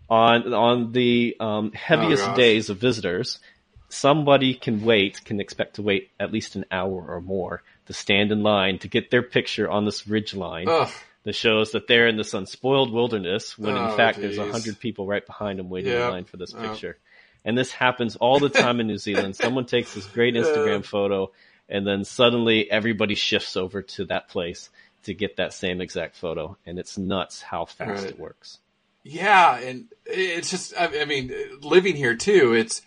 [0.09, 3.40] on on the um, heaviest Oh, days of visitors,
[3.88, 8.33] somebody can wait, can expect to wait at least an hour or more to stand
[8.33, 10.88] in line to get their picture on this ridge line Ugh.
[11.24, 14.78] that shows that they're in this unspoiled wilderness when Oh, in fact there's a hundred
[14.81, 16.05] people right behind them waiting Yep.
[16.05, 16.62] in line for this Yep.
[16.70, 16.96] picture.
[17.44, 19.35] And this happens all the time in New Zealand.
[19.44, 21.33] Someone takes this great Instagram photo
[21.68, 24.70] and then suddenly everybody shifts over to that place
[25.05, 26.57] to get that same exact photo.
[26.66, 28.11] And it's nuts how fast Right.
[28.12, 28.59] it works.
[29.05, 32.83] Yeah, and it's just, I I mean, living here too, it's,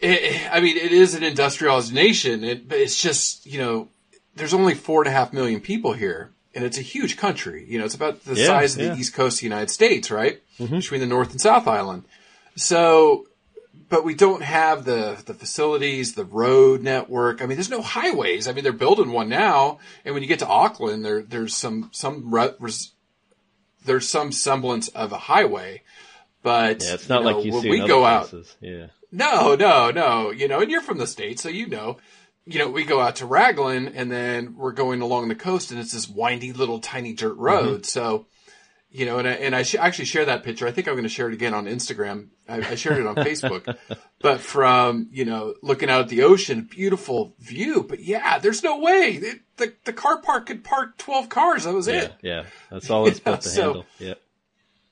[0.00, 3.88] it, I mean, it is an industrialized nation, it, but it's just, you know,
[4.34, 7.66] there's only four and a half million people here, and it's a huge country.
[7.68, 8.94] You know, it's about the Yeah, size of yeah.
[8.94, 10.40] the east coast of the United States, right?
[10.58, 10.76] Mm-hmm.
[10.76, 12.04] Between the North and South Island.
[12.56, 13.26] So,
[13.92, 17.42] but we don't have the, the facilities, the road network.
[17.42, 18.48] I mean, there's no highways.
[18.48, 21.90] I mean, they're building one now, and when you get to Auckland, there, there's some,
[21.92, 22.92] some re- res,
[23.84, 25.82] there's some semblance of a highway,
[26.42, 28.56] but Yeah, it's not you know, like you when see we go other out.
[28.62, 28.86] Yeah.
[29.12, 30.30] No, no, no.
[30.30, 31.98] You know, and you're from the states, so you know.
[32.46, 35.78] You know, we go out to Raglan, and then we're going along the coast, and
[35.78, 37.42] it's this windy little tiny dirt mm-hmm.
[37.42, 37.84] road.
[37.84, 38.24] So,
[38.92, 40.66] you know, and I, and I sh- actually share that picture.
[40.66, 42.28] I think I'm going to share it again on Instagram.
[42.48, 43.76] I, I shared it on Facebook,
[44.20, 47.82] but from you know looking out at the ocean, beautiful view.
[47.88, 51.64] But yeah, there's no way It- the the car park could park 12 cars.
[51.64, 52.12] That was Yeah, it.
[52.22, 52.44] yeah.
[52.70, 53.86] That's all it's Yeah, built to so- handle.
[53.98, 54.14] Yeah.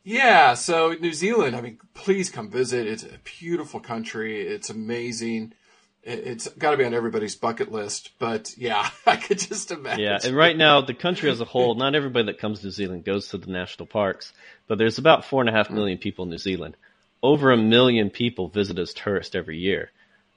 [0.03, 2.87] Yeah, so New Zealand, I mean, please come visit.
[2.87, 4.41] It's a beautiful country.
[4.41, 5.53] It's amazing.
[6.03, 8.11] It- It's got to be on everybody's bucket list.
[8.19, 10.05] But yeah, I could just imagine.
[10.05, 12.73] Yeah, and right now the country as a whole, not everybody that comes to New
[12.73, 14.33] Zealand goes to the national parks,
[14.67, 16.77] but there's about four and a half million people in New Zealand.
[17.23, 19.91] Over a million people visit as tourists every year.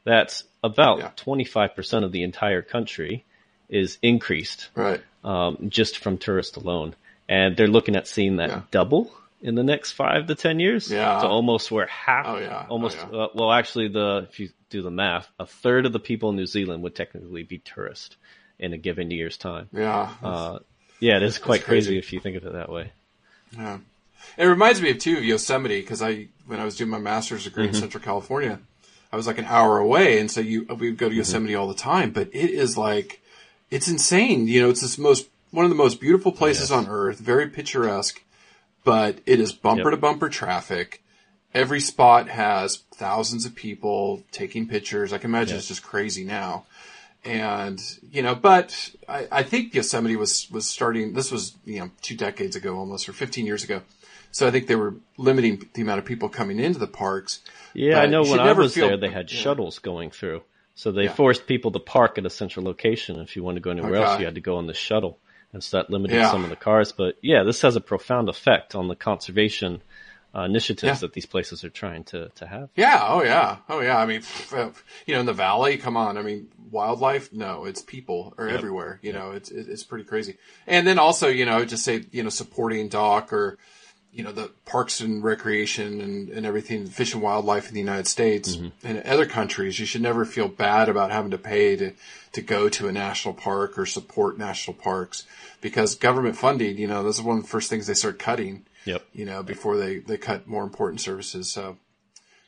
[0.03, 1.11] That's about Yeah.
[1.15, 3.23] 25% of the entire country
[3.69, 5.01] is increased Right.
[5.23, 6.95] um, just from tourists alone.
[7.29, 8.61] And they're looking at seeing that Yeah.
[8.69, 10.89] double in the next five to 10 years.
[10.89, 11.19] Yeah.
[11.21, 12.65] So almost where half, Oh, yeah.
[12.67, 13.17] Oh, almost, yeah.
[13.19, 16.35] Uh, well, actually the, if you do the math, a third of the people in
[16.37, 18.15] New Zealand would technically be tourists
[18.57, 19.69] in a given year's time.
[19.71, 20.09] Yeah.
[20.23, 20.59] Uh,
[20.99, 21.89] yeah, it is quite crazy.
[21.91, 21.97] crazy.
[21.99, 22.91] if you think of it that way.
[23.55, 23.77] yeah.
[24.37, 27.43] It reminds me of too of Yosemite because I when I was doing my master's
[27.43, 27.75] degree Mm-hmm.
[27.75, 28.57] in Central California,
[29.11, 31.11] I was like an hour away, and so you we would go Mm-hmm.
[31.11, 32.11] to Yosemite all the time.
[32.11, 33.21] But it is like
[33.69, 34.47] it's insane.
[34.47, 38.23] You know, it's this most one of the most beautiful places on earth, very picturesque,
[38.83, 41.01] but it is bumper to bumper traffic.
[41.53, 45.13] Every spot has thousands of people taking pictures.
[45.13, 46.65] I can imagine it's just crazy now.
[47.25, 51.89] And, you know, but I, I think Yosemite was, was starting, this was, you know,
[52.01, 53.81] two decades ago almost, or 15 years ago.
[54.31, 57.39] So I think they were limiting the amount of people coming into the parks.
[57.73, 59.37] Yeah, I know when I was feel- there, they had yeah.
[59.39, 60.41] shuttles going through.
[60.75, 61.13] So they Yeah.
[61.13, 63.19] forced people to park at a central location.
[63.19, 64.03] If you want to go anywhere Okay.
[64.03, 65.19] else, you had to go on the shuttle.
[65.53, 66.31] And so that limited Yeah.
[66.31, 66.91] some of the cars.
[66.91, 69.81] But yeah, this has a profound effect on the conservation
[70.35, 71.07] uh, initiatives Yeah.
[71.07, 72.69] that these places are trying to, to have.
[72.75, 72.99] Yeah.
[73.07, 73.57] Oh yeah.
[73.69, 73.97] Oh yeah.
[73.97, 74.23] I mean,
[75.05, 76.17] you know, in the valley, come on.
[76.17, 77.31] I mean, wildlife?
[77.31, 78.99] No, it's people are everywhere.
[79.03, 80.37] You know, it's, it's pretty crazy.
[80.65, 83.59] And then also, you know, just say, you know, supporting Doc or,
[84.13, 88.07] you know, the parks and recreation and, and everything, fish and wildlife in the United
[88.07, 88.87] States mm-hmm.
[88.87, 89.79] and other countries.
[89.79, 91.93] You should never feel bad about having to pay to,
[92.33, 95.25] to go to a national park or support national parks
[95.61, 98.65] because government funding, you know, this is one of the first things they start cutting
[98.85, 99.05] Yep.
[99.13, 101.49] you know, before they, they cut more important services.
[101.49, 101.77] So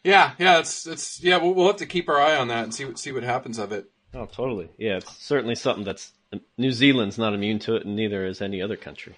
[0.03, 2.73] yeah, yeah, it's, it's, yeah, we'll, we'll have to keep our eye on that and
[2.73, 3.89] see what, see what happens of it.
[4.13, 4.69] Oh, totally.
[4.77, 6.11] Yeah, it's certainly something that's
[6.57, 9.15] New Zealand's not immune to it, and neither is any other country.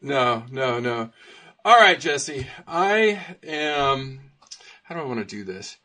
[0.00, 1.10] No, no, no.
[1.66, 4.20] All right, Jesse, I am,
[4.82, 5.78] how do I want to do this?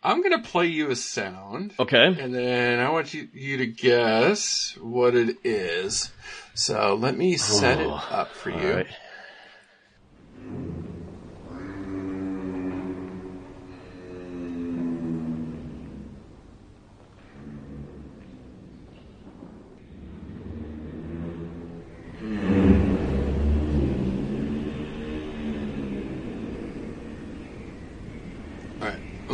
[0.00, 1.74] I'm going to play you a sound.
[1.76, 2.06] Okay.
[2.06, 6.12] And then I want you, you to guess what it is.
[6.54, 8.74] So let me set it up for you.
[8.74, 8.86] right.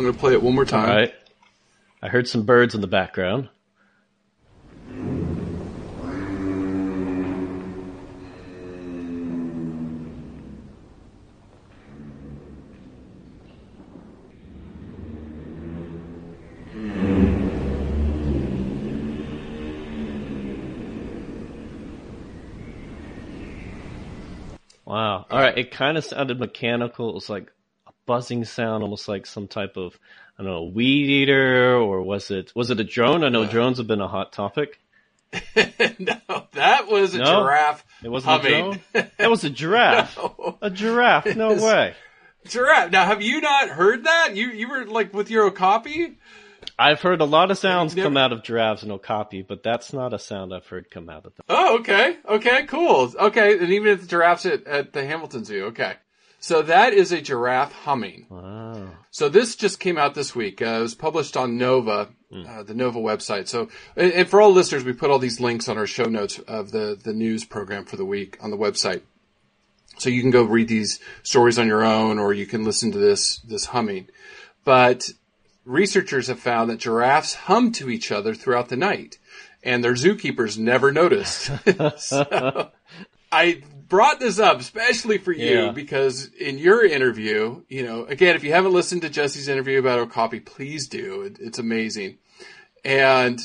[0.11, 0.89] going to play it one more time.
[0.89, 1.13] All right.
[2.01, 3.49] I heard some birds in the background.
[24.83, 25.25] Wow.
[25.29, 25.57] All right.
[25.57, 27.09] It kind of sounded mechanical.
[27.09, 27.49] It was like
[28.11, 29.97] buzzing sound, almost like some type of,
[30.37, 33.23] I don't know, weed eater, or was it, was it a drone?
[33.23, 34.79] I know drones have been a hot topic.
[35.55, 37.41] no, that was a No?
[37.43, 37.85] giraffe.
[38.03, 38.53] It wasn't humming.
[38.53, 39.11] a drone?
[39.17, 40.17] That was a giraffe.
[40.17, 40.57] No.
[40.61, 41.35] A giraffe.
[41.37, 41.93] No It's- way.
[42.47, 42.91] Giraffe.
[42.91, 44.31] Now, have you not heard that?
[44.35, 46.17] You you were like with your Okapi?
[46.77, 49.93] I've heard a lot of sounds Never- come out of giraffes and okapi, but that's
[49.93, 51.45] not a sound I've heard come out of them.
[51.47, 52.17] Oh, okay.
[52.27, 53.13] Okay, cool.
[53.27, 55.93] Okay, and even if the giraffes at, at the Hamilton Zoo, okay.
[56.41, 58.25] So that is a giraffe humming.
[58.27, 58.89] Wow.
[59.11, 60.59] So this just came out this week.
[60.59, 63.47] Uh, it was published on Nova, uh, the Nova website.
[63.47, 66.39] So, and, and for all listeners, we put all these links on our show notes
[66.39, 69.01] of the, the news program for the week on the website.
[69.99, 72.97] So you can go read these stories on your own or you can listen to
[72.97, 74.07] this, this humming.
[74.65, 75.11] But
[75.63, 79.19] researchers have found that giraffes hum to each other throughout the night
[79.61, 81.51] and their zookeepers never noticed.
[81.97, 82.71] so
[83.31, 85.71] I brought this up especially for you Yeah.
[85.71, 89.99] because in your interview, you know, again, if you haven't listened to Jesse's interview about
[89.99, 91.21] Okapi, please do.
[91.23, 92.17] It, it's amazing.
[92.85, 93.39] And,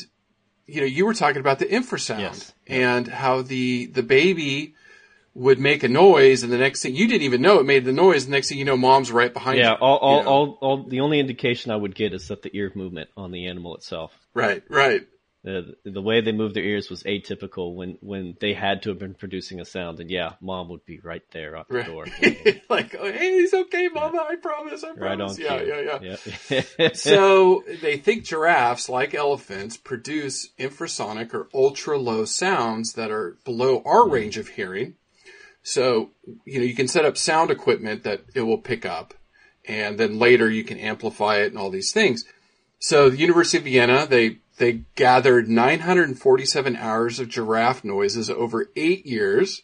[0.67, 2.55] you know, you were talking about the infrasound Yes.
[2.67, 4.75] and how the, the baby
[5.35, 7.93] would make a noise and the next thing you didn't even know it made the
[7.93, 8.25] noise.
[8.25, 9.77] The next thing you know, mom's right behind Yeah, you.
[9.79, 10.31] all, all, you know?
[10.31, 13.47] all, all, the only indication I would get is that the ear movement on the
[13.49, 14.13] animal itself.
[14.33, 15.03] Right, right.
[15.47, 18.99] The, the way they moved their ears was atypical when, when they had to have
[18.99, 20.01] been producing a sound.
[20.01, 21.87] And yeah, mom would be right there at the Right.
[21.87, 22.07] door.
[22.69, 24.27] like, oh, hey, he's okay, mama.
[24.29, 24.83] I promise.
[24.83, 25.39] I right promise.
[25.39, 25.89] on yeah, cue.
[26.03, 26.17] yeah,
[26.51, 26.63] yeah.
[26.81, 26.89] yeah.
[26.95, 33.85] so they think giraffes, like elephants, produce infrasonic or ultra low sounds that are below
[33.87, 34.11] our hmm.
[34.11, 34.97] range of hearing.
[35.63, 36.11] So,
[36.45, 39.15] you know, you can set up sound equipment that it will pick up
[39.65, 42.25] and then later you can amplify it and all these things.
[42.81, 49.07] So the University of Vienna, they, they gathered 947 hours of giraffe noises over eight
[49.07, 49.63] years.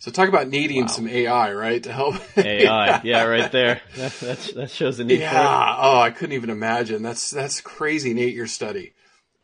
[0.00, 1.82] So talk about needing some AI, right?
[1.82, 2.14] To help.
[2.36, 3.00] AI.
[3.04, 3.80] Yeah, right there.
[3.96, 5.20] That, that, that shows the need.
[5.20, 5.76] Yeah.
[5.78, 7.02] Oh, I couldn't even imagine.
[7.02, 8.12] That's that's crazy.
[8.12, 8.92] An eight-year study,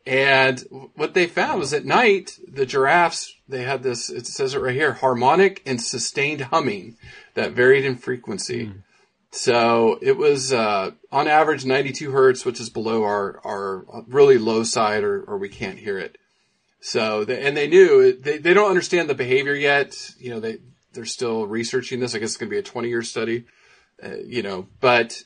[0.05, 0.63] and
[0.95, 4.09] what they found was at night the giraffes they had this.
[4.09, 6.95] It says it right here: harmonic and sustained humming
[7.33, 8.67] that varied in frequency.
[8.67, 8.79] Hmm.
[9.35, 14.63] So it was uh, on average 92 hertz, which is below our our really low
[14.63, 16.17] side, or or we can't hear it.
[16.79, 20.11] So they, and they knew they they don't understand the behavior yet.
[20.17, 20.59] You know they
[20.93, 22.15] they're still researching this.
[22.15, 23.43] I guess it's going to be a 20 year study.
[24.01, 25.21] Uh, you know, but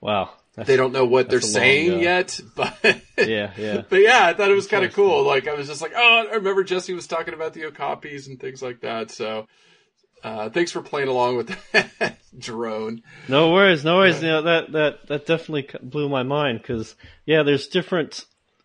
[0.00, 0.30] Wow.
[0.54, 1.98] They don't know what they're long saying go.
[1.98, 2.76] yet, but
[3.18, 3.82] Yeah, yeah.
[3.88, 5.22] but yeah, I thought it was kind of cool.
[5.24, 8.40] Like I was just like, oh, I remember Jesse was talking about the Okapis and
[8.40, 9.10] things like that.
[9.10, 9.46] So
[10.22, 13.02] uh, thanks for playing along with that drone.
[13.28, 14.22] No worries, no worries.
[14.22, 16.94] You know, that, that, that definitely blew my mind because,
[17.26, 18.24] yeah, there's different,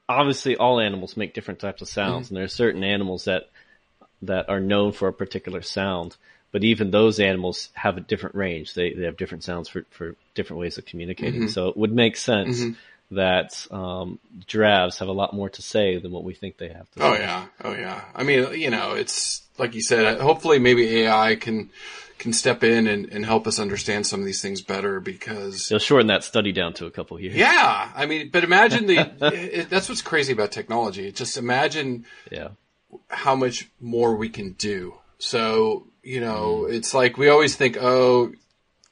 [0.09, 2.35] obviously all animals make different types of sounds mm-hmm.
[2.35, 3.49] and there are certain animals that,
[4.23, 6.15] that are known for a particular sound.
[6.51, 8.75] But even those animals have a different range.
[8.75, 11.41] They, they have different sounds for, for different ways of communicating.
[11.41, 11.49] Mm-hmm.
[11.49, 12.73] So it would make sense mm-hmm.
[13.11, 16.89] That, um, giraffes have a lot more to say than what we think they have
[16.91, 17.05] to say.
[17.05, 18.01] Oh yeah, oh yeah.
[18.15, 20.19] I mean, you know, it's like you said.
[20.19, 21.69] Hopefully, maybe AI can
[22.19, 25.79] can step in and, and help us understand some of these things better because They'll
[25.79, 27.35] shorten that study down to a couple years.
[27.35, 28.97] yeah, I mean, but imagine the
[29.61, 31.11] it, that's what's crazy about technology.
[31.11, 32.49] Just imagine Yeah.
[33.09, 34.95] how much more we can do.
[35.19, 38.31] So, you know, it's like we always think, oh,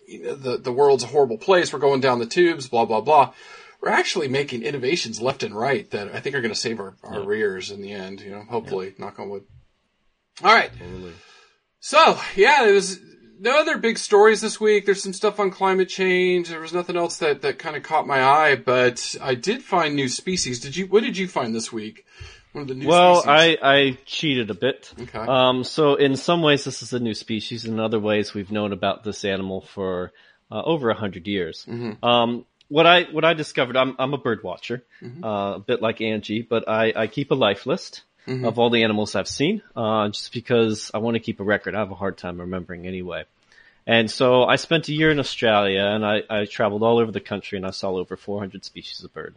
[0.07, 1.71] the, the world's a horrible place.
[1.71, 3.33] We're going down the tubes, blah, blah, blah.
[3.81, 6.95] We're actually making innovations left and right that I think are going to save our,
[7.03, 9.43] our rears in the end, you know, hopefully, knock on wood.
[10.43, 10.71] All right.
[11.79, 12.99] So, yeah, there was
[13.39, 14.85] no other big stories this week.
[14.85, 16.49] There's some stuff on climate change.
[16.49, 19.95] There was nothing else that, that kind of caught my eye, but I did find
[19.95, 20.59] new species.
[20.59, 22.05] Did you, what did you find this week?
[22.51, 23.29] One of the new Well, species.
[23.29, 24.93] I, I cheated a bit.
[24.99, 25.17] Okay.
[25.17, 27.65] Um, so in some ways this is a new species.
[27.65, 30.11] In other ways we've known about this animal for
[30.51, 31.65] uh, over a hundred years.
[31.67, 32.05] Mm-hmm.
[32.05, 35.23] Um, what I what I discovered, I'm I'm a bird watcher, Mm-hmm.
[35.23, 38.45] uh, a bit like Angie, but I, I keep a life list Mm-hmm.
[38.45, 41.73] of all the animals I've seen, uh, just because I want to keep a record.
[41.73, 43.23] I have a hard time remembering anyway.
[43.87, 47.19] And so I spent a year in Australia and I, I traveled all over the
[47.19, 49.33] country and I saw over 400 species of bird.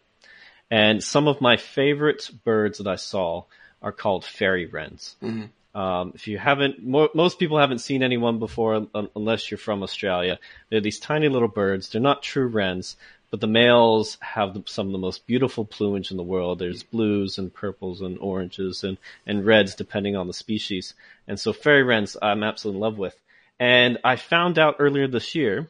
[0.70, 3.44] And some of my favorite birds that I saw
[3.80, 5.16] are called fairy wrens.
[5.74, 9.82] Um, if you haven't, mo- most people haven't seen anyone before un- unless you're from
[9.82, 10.38] Australia.
[10.68, 11.88] They're these tiny little birds.
[11.88, 12.96] They're not true wrens,
[13.34, 16.60] but the males have the, some of the most beautiful plumage in the world.
[16.60, 20.94] There's blues and purples and oranges and, and reds depending on the species.
[21.26, 23.20] And so fairy wrens I'm absolutely in love with.
[23.58, 25.68] And I found out earlier this year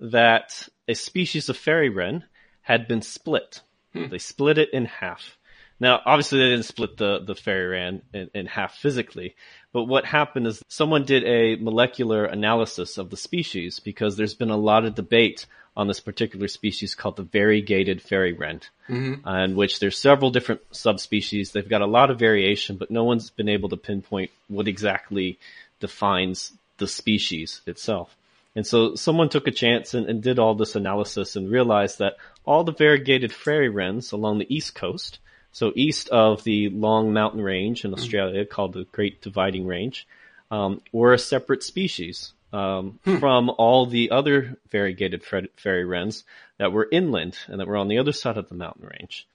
[0.00, 2.24] that a species of fairy wren
[2.62, 3.60] had been split.
[3.92, 4.08] Hmm.
[4.08, 5.36] They split it in half.
[5.80, 9.34] Now, obviously they didn't split the, the fairy wren in, in half physically,
[9.74, 14.48] but what happened is someone did a molecular analysis of the species because there's been
[14.48, 15.44] a lot of debate
[15.80, 19.26] on this particular species called the variegated fairy wren, Mhm.
[19.26, 21.52] uh, in which there's several different subspecies.
[21.52, 25.38] They've got a lot of variation, but no one's been able to pinpoint what exactly
[25.80, 28.14] defines the species itself.
[28.54, 32.16] And so someone took a chance and, and did all this analysis and realized that
[32.44, 35.18] all the variegated fairy wrens along the east coast,
[35.50, 40.06] so east of the long mountain range in Australia called the Great Dividing Range,
[40.50, 45.22] um, were a separate species um, from all the other variegated
[45.56, 46.24] fairy wrens
[46.58, 49.26] that were inland and that were on the other side of the mountain range.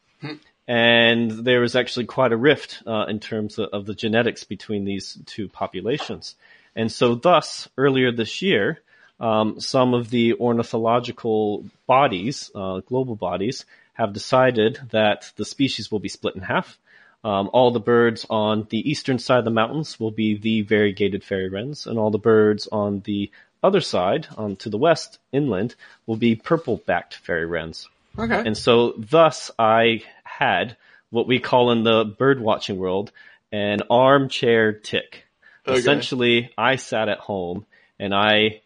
[0.67, 4.83] And there was actually quite a rift uh, in terms of, of the genetics between
[4.83, 6.35] these two populations.
[6.75, 8.81] And so thus, earlier this year,
[9.19, 15.99] um, some of the ornithological bodies, uh, global bodies, have decided that the species will
[15.99, 16.77] be split in half.
[17.25, 21.23] Um, all the birds on the eastern side of the mountains will be the variegated
[21.23, 23.31] fairy wrens, and all the birds on the
[23.63, 25.73] other side, um, to the west, inland,
[26.05, 27.89] will be purple-backed fairy wrens.
[28.17, 28.43] Okay.
[28.45, 30.77] And so thus I had
[31.09, 33.11] what we call in the bird watching world
[33.51, 35.25] an armchair tick.
[35.67, 35.79] Okay.
[35.79, 37.65] Essentially, I sat at home
[37.97, 38.61] and I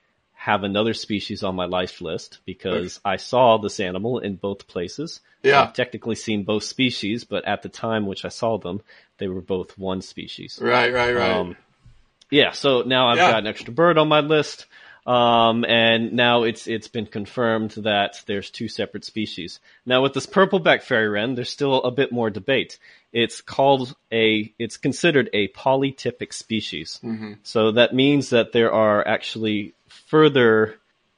[0.50, 5.20] have another species on my life list because I saw this animal in both places.
[5.44, 5.62] Yeah.
[5.62, 8.82] I've technically seen both species, but at the time which I saw them,
[9.20, 10.60] they were both one species.
[10.62, 11.32] Right, right, right.
[11.32, 11.56] Um,
[12.32, 13.32] yeah, so now I've Yeah.
[13.32, 14.66] got an extra bird on my list.
[15.10, 19.60] Um, and now it's it's been confirmed that there's two separate species.
[19.84, 22.78] Now with this purpleback fairy wren, there's still a bit more debate.
[23.12, 27.00] It's called a it's considered a polytypic species.
[27.04, 27.40] Mhm.
[27.42, 30.76] So that means that there are actually further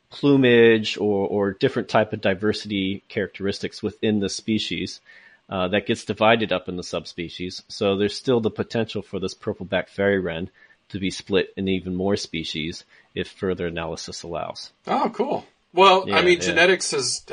[0.09, 5.01] plumage or, or different type of diversity characteristics within the species
[5.49, 7.61] uh, that gets divided up in the subspecies.
[7.67, 10.49] So there's still the potential for this purpleback fairy wren
[10.91, 12.85] to be split in even more species
[13.15, 14.71] if further analysis allows.
[14.87, 15.45] Oh, cool.
[15.73, 16.45] Well, I mean, yeah.
[16.45, 17.25] genetics has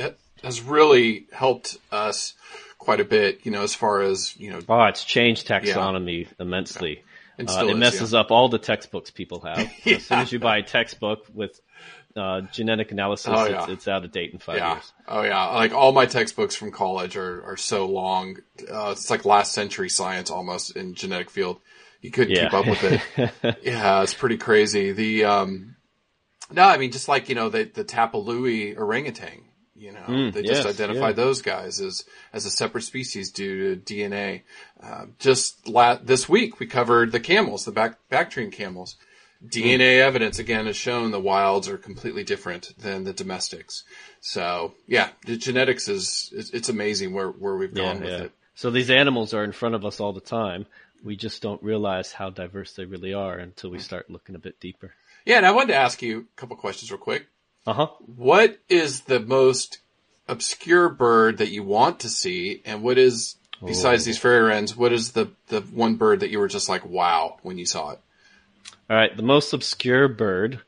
[0.42, 2.34] has really helped us
[2.78, 3.40] quite a bit.
[3.44, 7.02] You know, as far as you know, Oh, it's changed taxonomy immensely.
[7.38, 8.20] And Uh, it is, messes yeah.
[8.20, 9.70] up all the textbooks people have.
[9.86, 11.61] As soon as you buy a textbook with
[12.16, 13.72] uh, genetic analysis, Oh, it's, yeah.
[13.72, 14.92] it's out of date in five yeah, years.
[15.06, 18.38] oh yeah, like all my textbooks from college are are so long.
[18.68, 21.61] Uh, it's like last century science almost in genetic field.
[22.01, 22.44] You couldn't Yeah.
[22.44, 23.59] keep up with it.
[23.62, 24.92] yeah, it's pretty crazy.
[24.92, 25.76] The um,
[26.51, 29.44] no, I mean, just like you know, the the Tapanuli orangutan.
[29.74, 31.22] You know, Mm, they just yes, identified yeah.
[31.24, 34.42] those guys as as a separate species due to DNA.
[34.82, 38.96] Uh, just la- this week, we covered the camels, the back Bactrian camels.
[39.46, 43.84] DNA evidence again has shown the wilds are completely different than the domestics.
[44.20, 48.32] So yeah, the genetics is, is it's amazing where where we've gone with it.
[48.57, 50.66] So these animals are in front of us all the time.
[51.05, 54.59] We just don't realize how diverse they really are until we start looking a bit
[54.61, 54.94] deeper.
[55.24, 57.26] Yeah, and I wanted to ask you a couple questions real quick.
[57.66, 57.86] Uh huh.
[58.16, 59.78] What is the most
[60.26, 64.07] obscure bird that you want to see, and what is besides Oh.
[64.07, 64.76] these fairy wrens?
[64.76, 67.90] What is the the one bird that you were just like wow when you saw
[67.90, 68.01] it?
[68.90, 70.61] All right, the most obscure bird.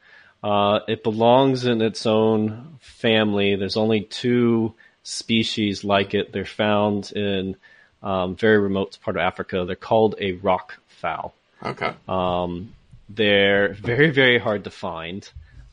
[0.43, 3.57] Uh, it belongs in its own family.
[3.57, 6.33] There's only two species like it.
[6.33, 7.57] They're found in
[8.03, 9.65] um, very remote part of Africa.
[9.67, 11.35] They're called a rock fowl.
[11.63, 11.93] Okay.
[12.09, 12.75] Um,
[13.09, 15.29] they're very, very hard to find.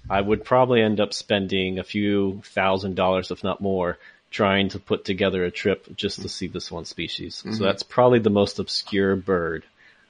[0.09, 3.97] I would probably end up spending a few thousand dollars, if not more,
[4.31, 7.43] trying to put together a trip just to see this one species.
[7.45, 7.57] Mhm.
[7.57, 9.63] So that's probably the most obscure bird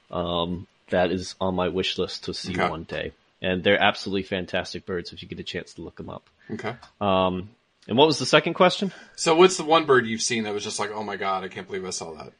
[0.09, 2.69] um, that is on my wish list to see Okay.
[2.69, 3.11] one day.
[3.41, 6.27] And they're absolutely fantastic birds if you get a chance to look them up.
[6.49, 6.73] Okay.
[7.01, 7.49] Um,
[7.87, 8.91] and what was the second question?
[9.15, 11.47] So what's the one bird you've seen that was just like, oh my god, I
[11.47, 12.33] can't believe I saw that?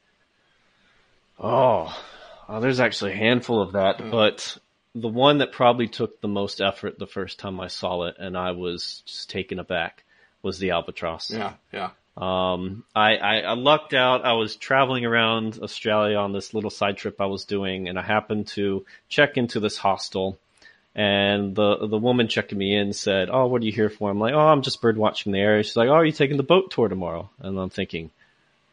[1.39, 1.95] Oh,
[2.50, 4.58] oh, there's actually a handful of that, but
[4.95, 8.38] the one that probably took the most effort the first time I saw it, and
[8.38, 10.04] I was just taken aback,
[10.41, 11.30] was the albatross.
[11.32, 11.91] Yeah, yeah.
[12.18, 14.26] Um, I, I, I lucked out.
[14.26, 18.02] I was traveling around Australia on this little side trip I was doing, and I
[18.02, 20.39] happened to check into this hostel.
[20.98, 24.20] And the the woman checking me in said, "Oh, what are you here for?" I'm
[24.20, 26.43] like, "Oh, I'm just bird watching the area." She's like, "Oh, are you taking the
[26.43, 28.10] boat tour tomorrow?" And I'm thinking,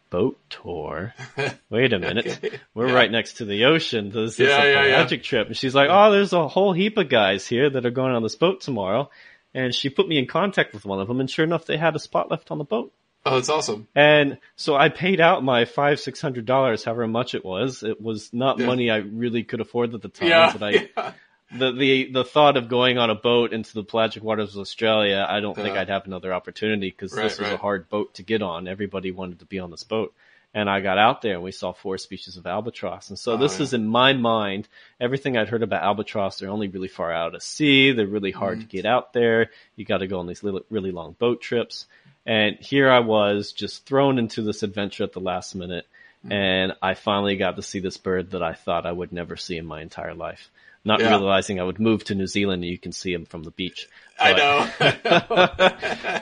[0.09, 1.13] "Boat tour?
[1.71, 2.95] Wait a minute, we're Yeah.
[2.95, 4.11] right next to the ocean.
[4.11, 6.97] This is Yeah, a yeah, magic trip." And she's like, "Oh, there's a whole heap
[6.97, 9.11] of guys here that are going on this boat tomorrow."
[9.57, 11.95] and she put me in contact with one of them, and sure enough, they had
[11.95, 12.93] a spot left on the boat.
[13.25, 13.87] Oh, that's awesome.
[13.95, 17.85] And so I paid out my five, six hundred dollars, however much it was.
[17.85, 18.67] It was not Yeah.
[18.67, 21.13] money I really could afford at the time, Yeah, but I, yeah.
[21.59, 25.25] The, the, the thought of going on a boat into the pelagic waters of Australia,
[25.29, 28.23] I don't think I'd have another opportunity because Right, this was a hard boat to
[28.23, 28.69] get on.
[28.69, 30.15] Everybody wanted to be on this boat.
[30.57, 33.09] And I got out there and we saw four species of albatross.
[33.09, 33.65] And so Oh, this yeah.
[33.65, 34.69] is in my mind,
[35.01, 37.91] everything I'd heard about albatross, they're only really far out at sea.
[37.91, 38.69] They're really hard Mm-hmm.
[38.69, 39.51] to get out there.
[39.75, 41.87] You got to go on these really, really long boat trips.
[42.25, 45.87] And here I was just thrown into this adventure at the last minute.
[46.25, 46.33] Mm-hmm.
[46.33, 49.57] And I finally got to see this bird that I thought I would never see
[49.57, 50.51] in my entire life.
[50.85, 51.09] Not Yeah.
[51.11, 53.89] realizing I would move to New Zealand and you can see them from the beach.
[54.21, 54.71] I know.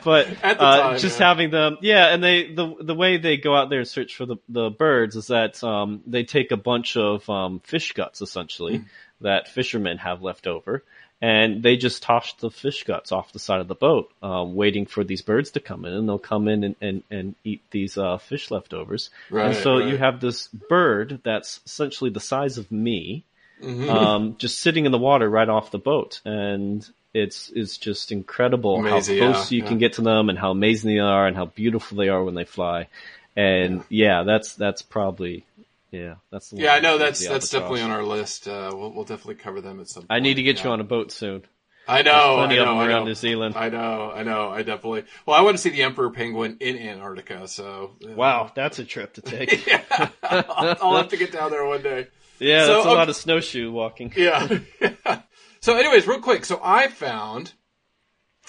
[0.04, 1.26] but At the uh, just yeah.
[1.28, 4.26] having them, yeah, and they the the way they go out there and search for
[4.26, 8.78] the the birds is that um, they take a bunch of um, fish guts essentially
[8.78, 8.84] Hmm.
[9.20, 10.84] that fishermen have left over,
[11.20, 14.86] and they just toss the fish guts off the side of the boat, um, waiting
[14.86, 17.98] for these birds to come in, and they'll come in and and, and eat these
[17.98, 22.58] uh, fish leftovers, Right, and Right, so you have this bird that's essentially the size
[22.58, 23.24] of me
[23.62, 23.88] Mhm.
[23.88, 28.76] um, just sitting in the water right off the boat, and it's it's just incredible
[28.76, 29.68] Amazing, how close yeah, you yeah.
[29.68, 32.34] can get to them, and how amazing they are, and how beautiful they are when
[32.34, 32.88] they fly.
[33.36, 35.46] And yeah, that's that's probably
[35.90, 38.48] yeah, that's the yeah, I know that's that's definitely on our list.
[38.48, 40.06] Uh, we'll, we'll definitely cover them at some.
[40.10, 40.64] I need to get yeah.
[40.64, 41.44] you on a boat soon.
[41.86, 42.12] I know.
[42.12, 43.04] There's plenty I of know, them I around know.
[43.06, 43.56] New Zealand.
[43.56, 44.12] I know.
[44.14, 44.50] I know.
[44.50, 45.04] I definitely.
[45.26, 47.48] Well, I want to see the emperor penguin in Antarctica.
[47.48, 49.66] So uh, Wow, that's a trip to take.
[49.66, 49.82] yeah,
[50.22, 52.06] I'll, I'll have to get down there one day.
[52.43, 54.12] Yeah, So, that's a lot of snowshoe walking.
[54.16, 54.59] Yeah.
[55.61, 56.45] so, anyways, real quick.
[56.45, 57.53] So, I found,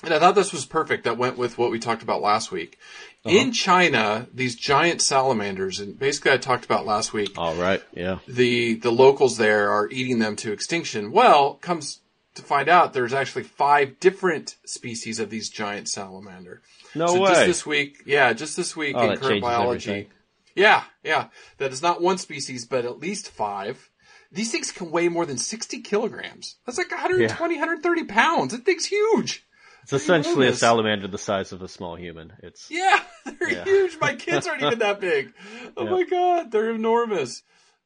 [0.04, 1.06] and I thought this was perfect.
[1.06, 2.78] That went with what we talked about last week.
[3.26, 3.36] Uh-huh.
[3.38, 7.32] In China, these giant salamanders, and basically, I talked about last week.
[7.38, 8.20] All right, yeah.
[8.28, 11.12] the the locals there are eating them to extinction.
[11.12, 12.02] Well, comes
[12.36, 16.62] to find out there's actually five different species of these giant salamander.
[16.96, 17.30] No so way.
[17.30, 19.90] Just this week, yeah, just this week Oh, in current biology.
[19.90, 20.12] everything.
[20.56, 21.28] Yeah, yeah,
[21.58, 23.90] that is not one species, but at least five.
[24.32, 26.56] These things can weigh more than 60 kilograms.
[26.66, 28.54] That's like 120, 130 pounds.
[28.54, 29.46] That thing's huge.
[29.84, 32.34] It's essentially a salamander the size of a small human.
[32.42, 33.64] It's Yeah, they're Yeah.
[33.66, 33.98] huge.
[34.00, 35.34] My kids aren't even that big.
[35.78, 35.92] Oh Yeah.
[35.92, 37.44] my god, they're enormous.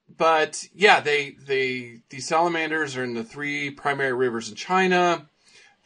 [0.10, 5.28] But yeah, they they these salamanders are in the three primary rivers in China.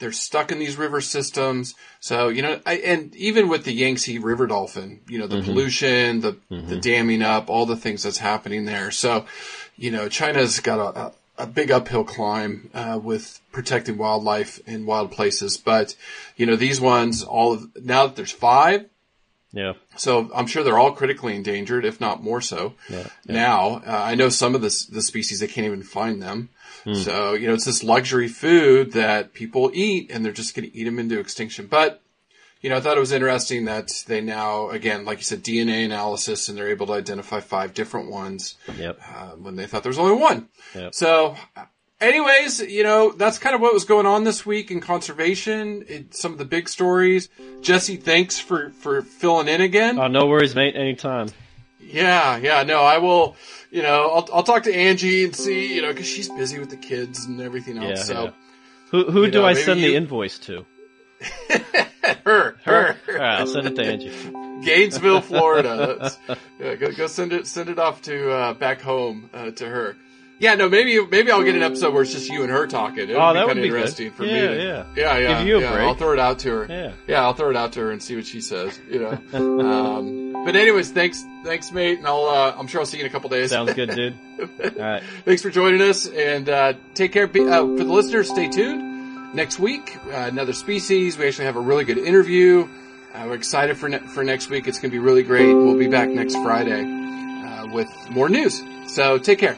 [0.01, 1.75] They're stuck in these river systems.
[1.99, 6.19] So, you know, I, and even with the Yangtze River dolphin, you know, the pollution,
[6.21, 8.89] the, the damming up, all the things that's happening there.
[8.91, 9.25] So,
[9.77, 14.85] you know, China's got a, a, a big uphill climb, uh, with protecting wildlife in
[14.85, 15.57] wild places.
[15.57, 15.95] But,
[16.35, 18.87] you know, these ones, all of, now that there's five,
[19.53, 19.73] yeah.
[19.97, 22.73] so I'm sure they're all critically endangered, if not more so.
[22.89, 26.49] Yeah, Now, uh, I know some of the, the species, they can't even find them.
[26.83, 26.93] Hmm.
[26.95, 30.75] So, you know, it's this luxury food that people eat and they're just going to
[30.75, 31.67] eat them into extinction.
[31.67, 32.01] But,
[32.61, 35.85] you know, I thought it was interesting that they now, again, like you said, DNA
[35.85, 38.99] analysis and they're able to identify five different ones Yep.
[39.15, 40.49] uh, when they thought there was only one.
[40.73, 40.95] Yep.
[40.95, 41.35] So,
[42.01, 45.85] anyways, you know, that's kind of what was going on this week in conservation.
[45.87, 47.29] It, some of the big stories.
[47.61, 49.97] Jesse, thanks for, for filling in again.
[49.99, 50.75] Oh, no worries, mate.
[50.75, 51.27] Anytime.
[51.79, 53.35] Yeah, yeah, no, I will,
[53.69, 56.69] you know, I'll, I'll talk to Angie and see, you know, cause she's busy with
[56.69, 57.99] the kids and everything else.
[57.99, 58.31] Yeah, so yeah.
[58.91, 60.65] Who who do know, I send you- the invoice to?
[62.25, 64.65] her, her, right, I'll send it to Angie.
[64.65, 66.11] Gainesville, Florida.
[66.59, 69.97] Yeah, go, go send it, send it off to, uh, back home, uh, to her.
[70.41, 73.09] Yeah, no, maybe, maybe I'll get an episode where it's just you and her talking.
[73.09, 73.75] It Oh, would that be would be good.
[73.77, 74.39] interesting for Yeah, me.
[74.47, 74.85] to- yeah.
[74.95, 75.37] yeah, yeah.
[75.37, 75.87] Give you a yeah, break.
[75.87, 76.65] I'll throw it out to her.
[76.67, 76.91] Yeah.
[77.07, 79.11] Yeah, I'll throw it out to her and see what she says, you know.
[79.33, 81.99] um, but anyways, thanks, thanks mate.
[81.99, 83.51] And I'll, uh, I'm sure I'll see you in a couple days.
[83.51, 84.15] Sounds good, dude.
[84.39, 85.03] All right.
[85.25, 87.27] Thanks for joining us and uh, take care.
[87.27, 89.35] Be, uh, for the listeners, stay tuned.
[89.35, 91.17] Next week, uh, another species.
[91.19, 92.67] We actually have a really good interview.
[93.13, 94.67] Uh, we're excited for ne- for next week.
[94.67, 95.53] It's going to be really great.
[95.53, 98.61] We'll be back next Friday uh, with more news.
[98.87, 99.55] So take care.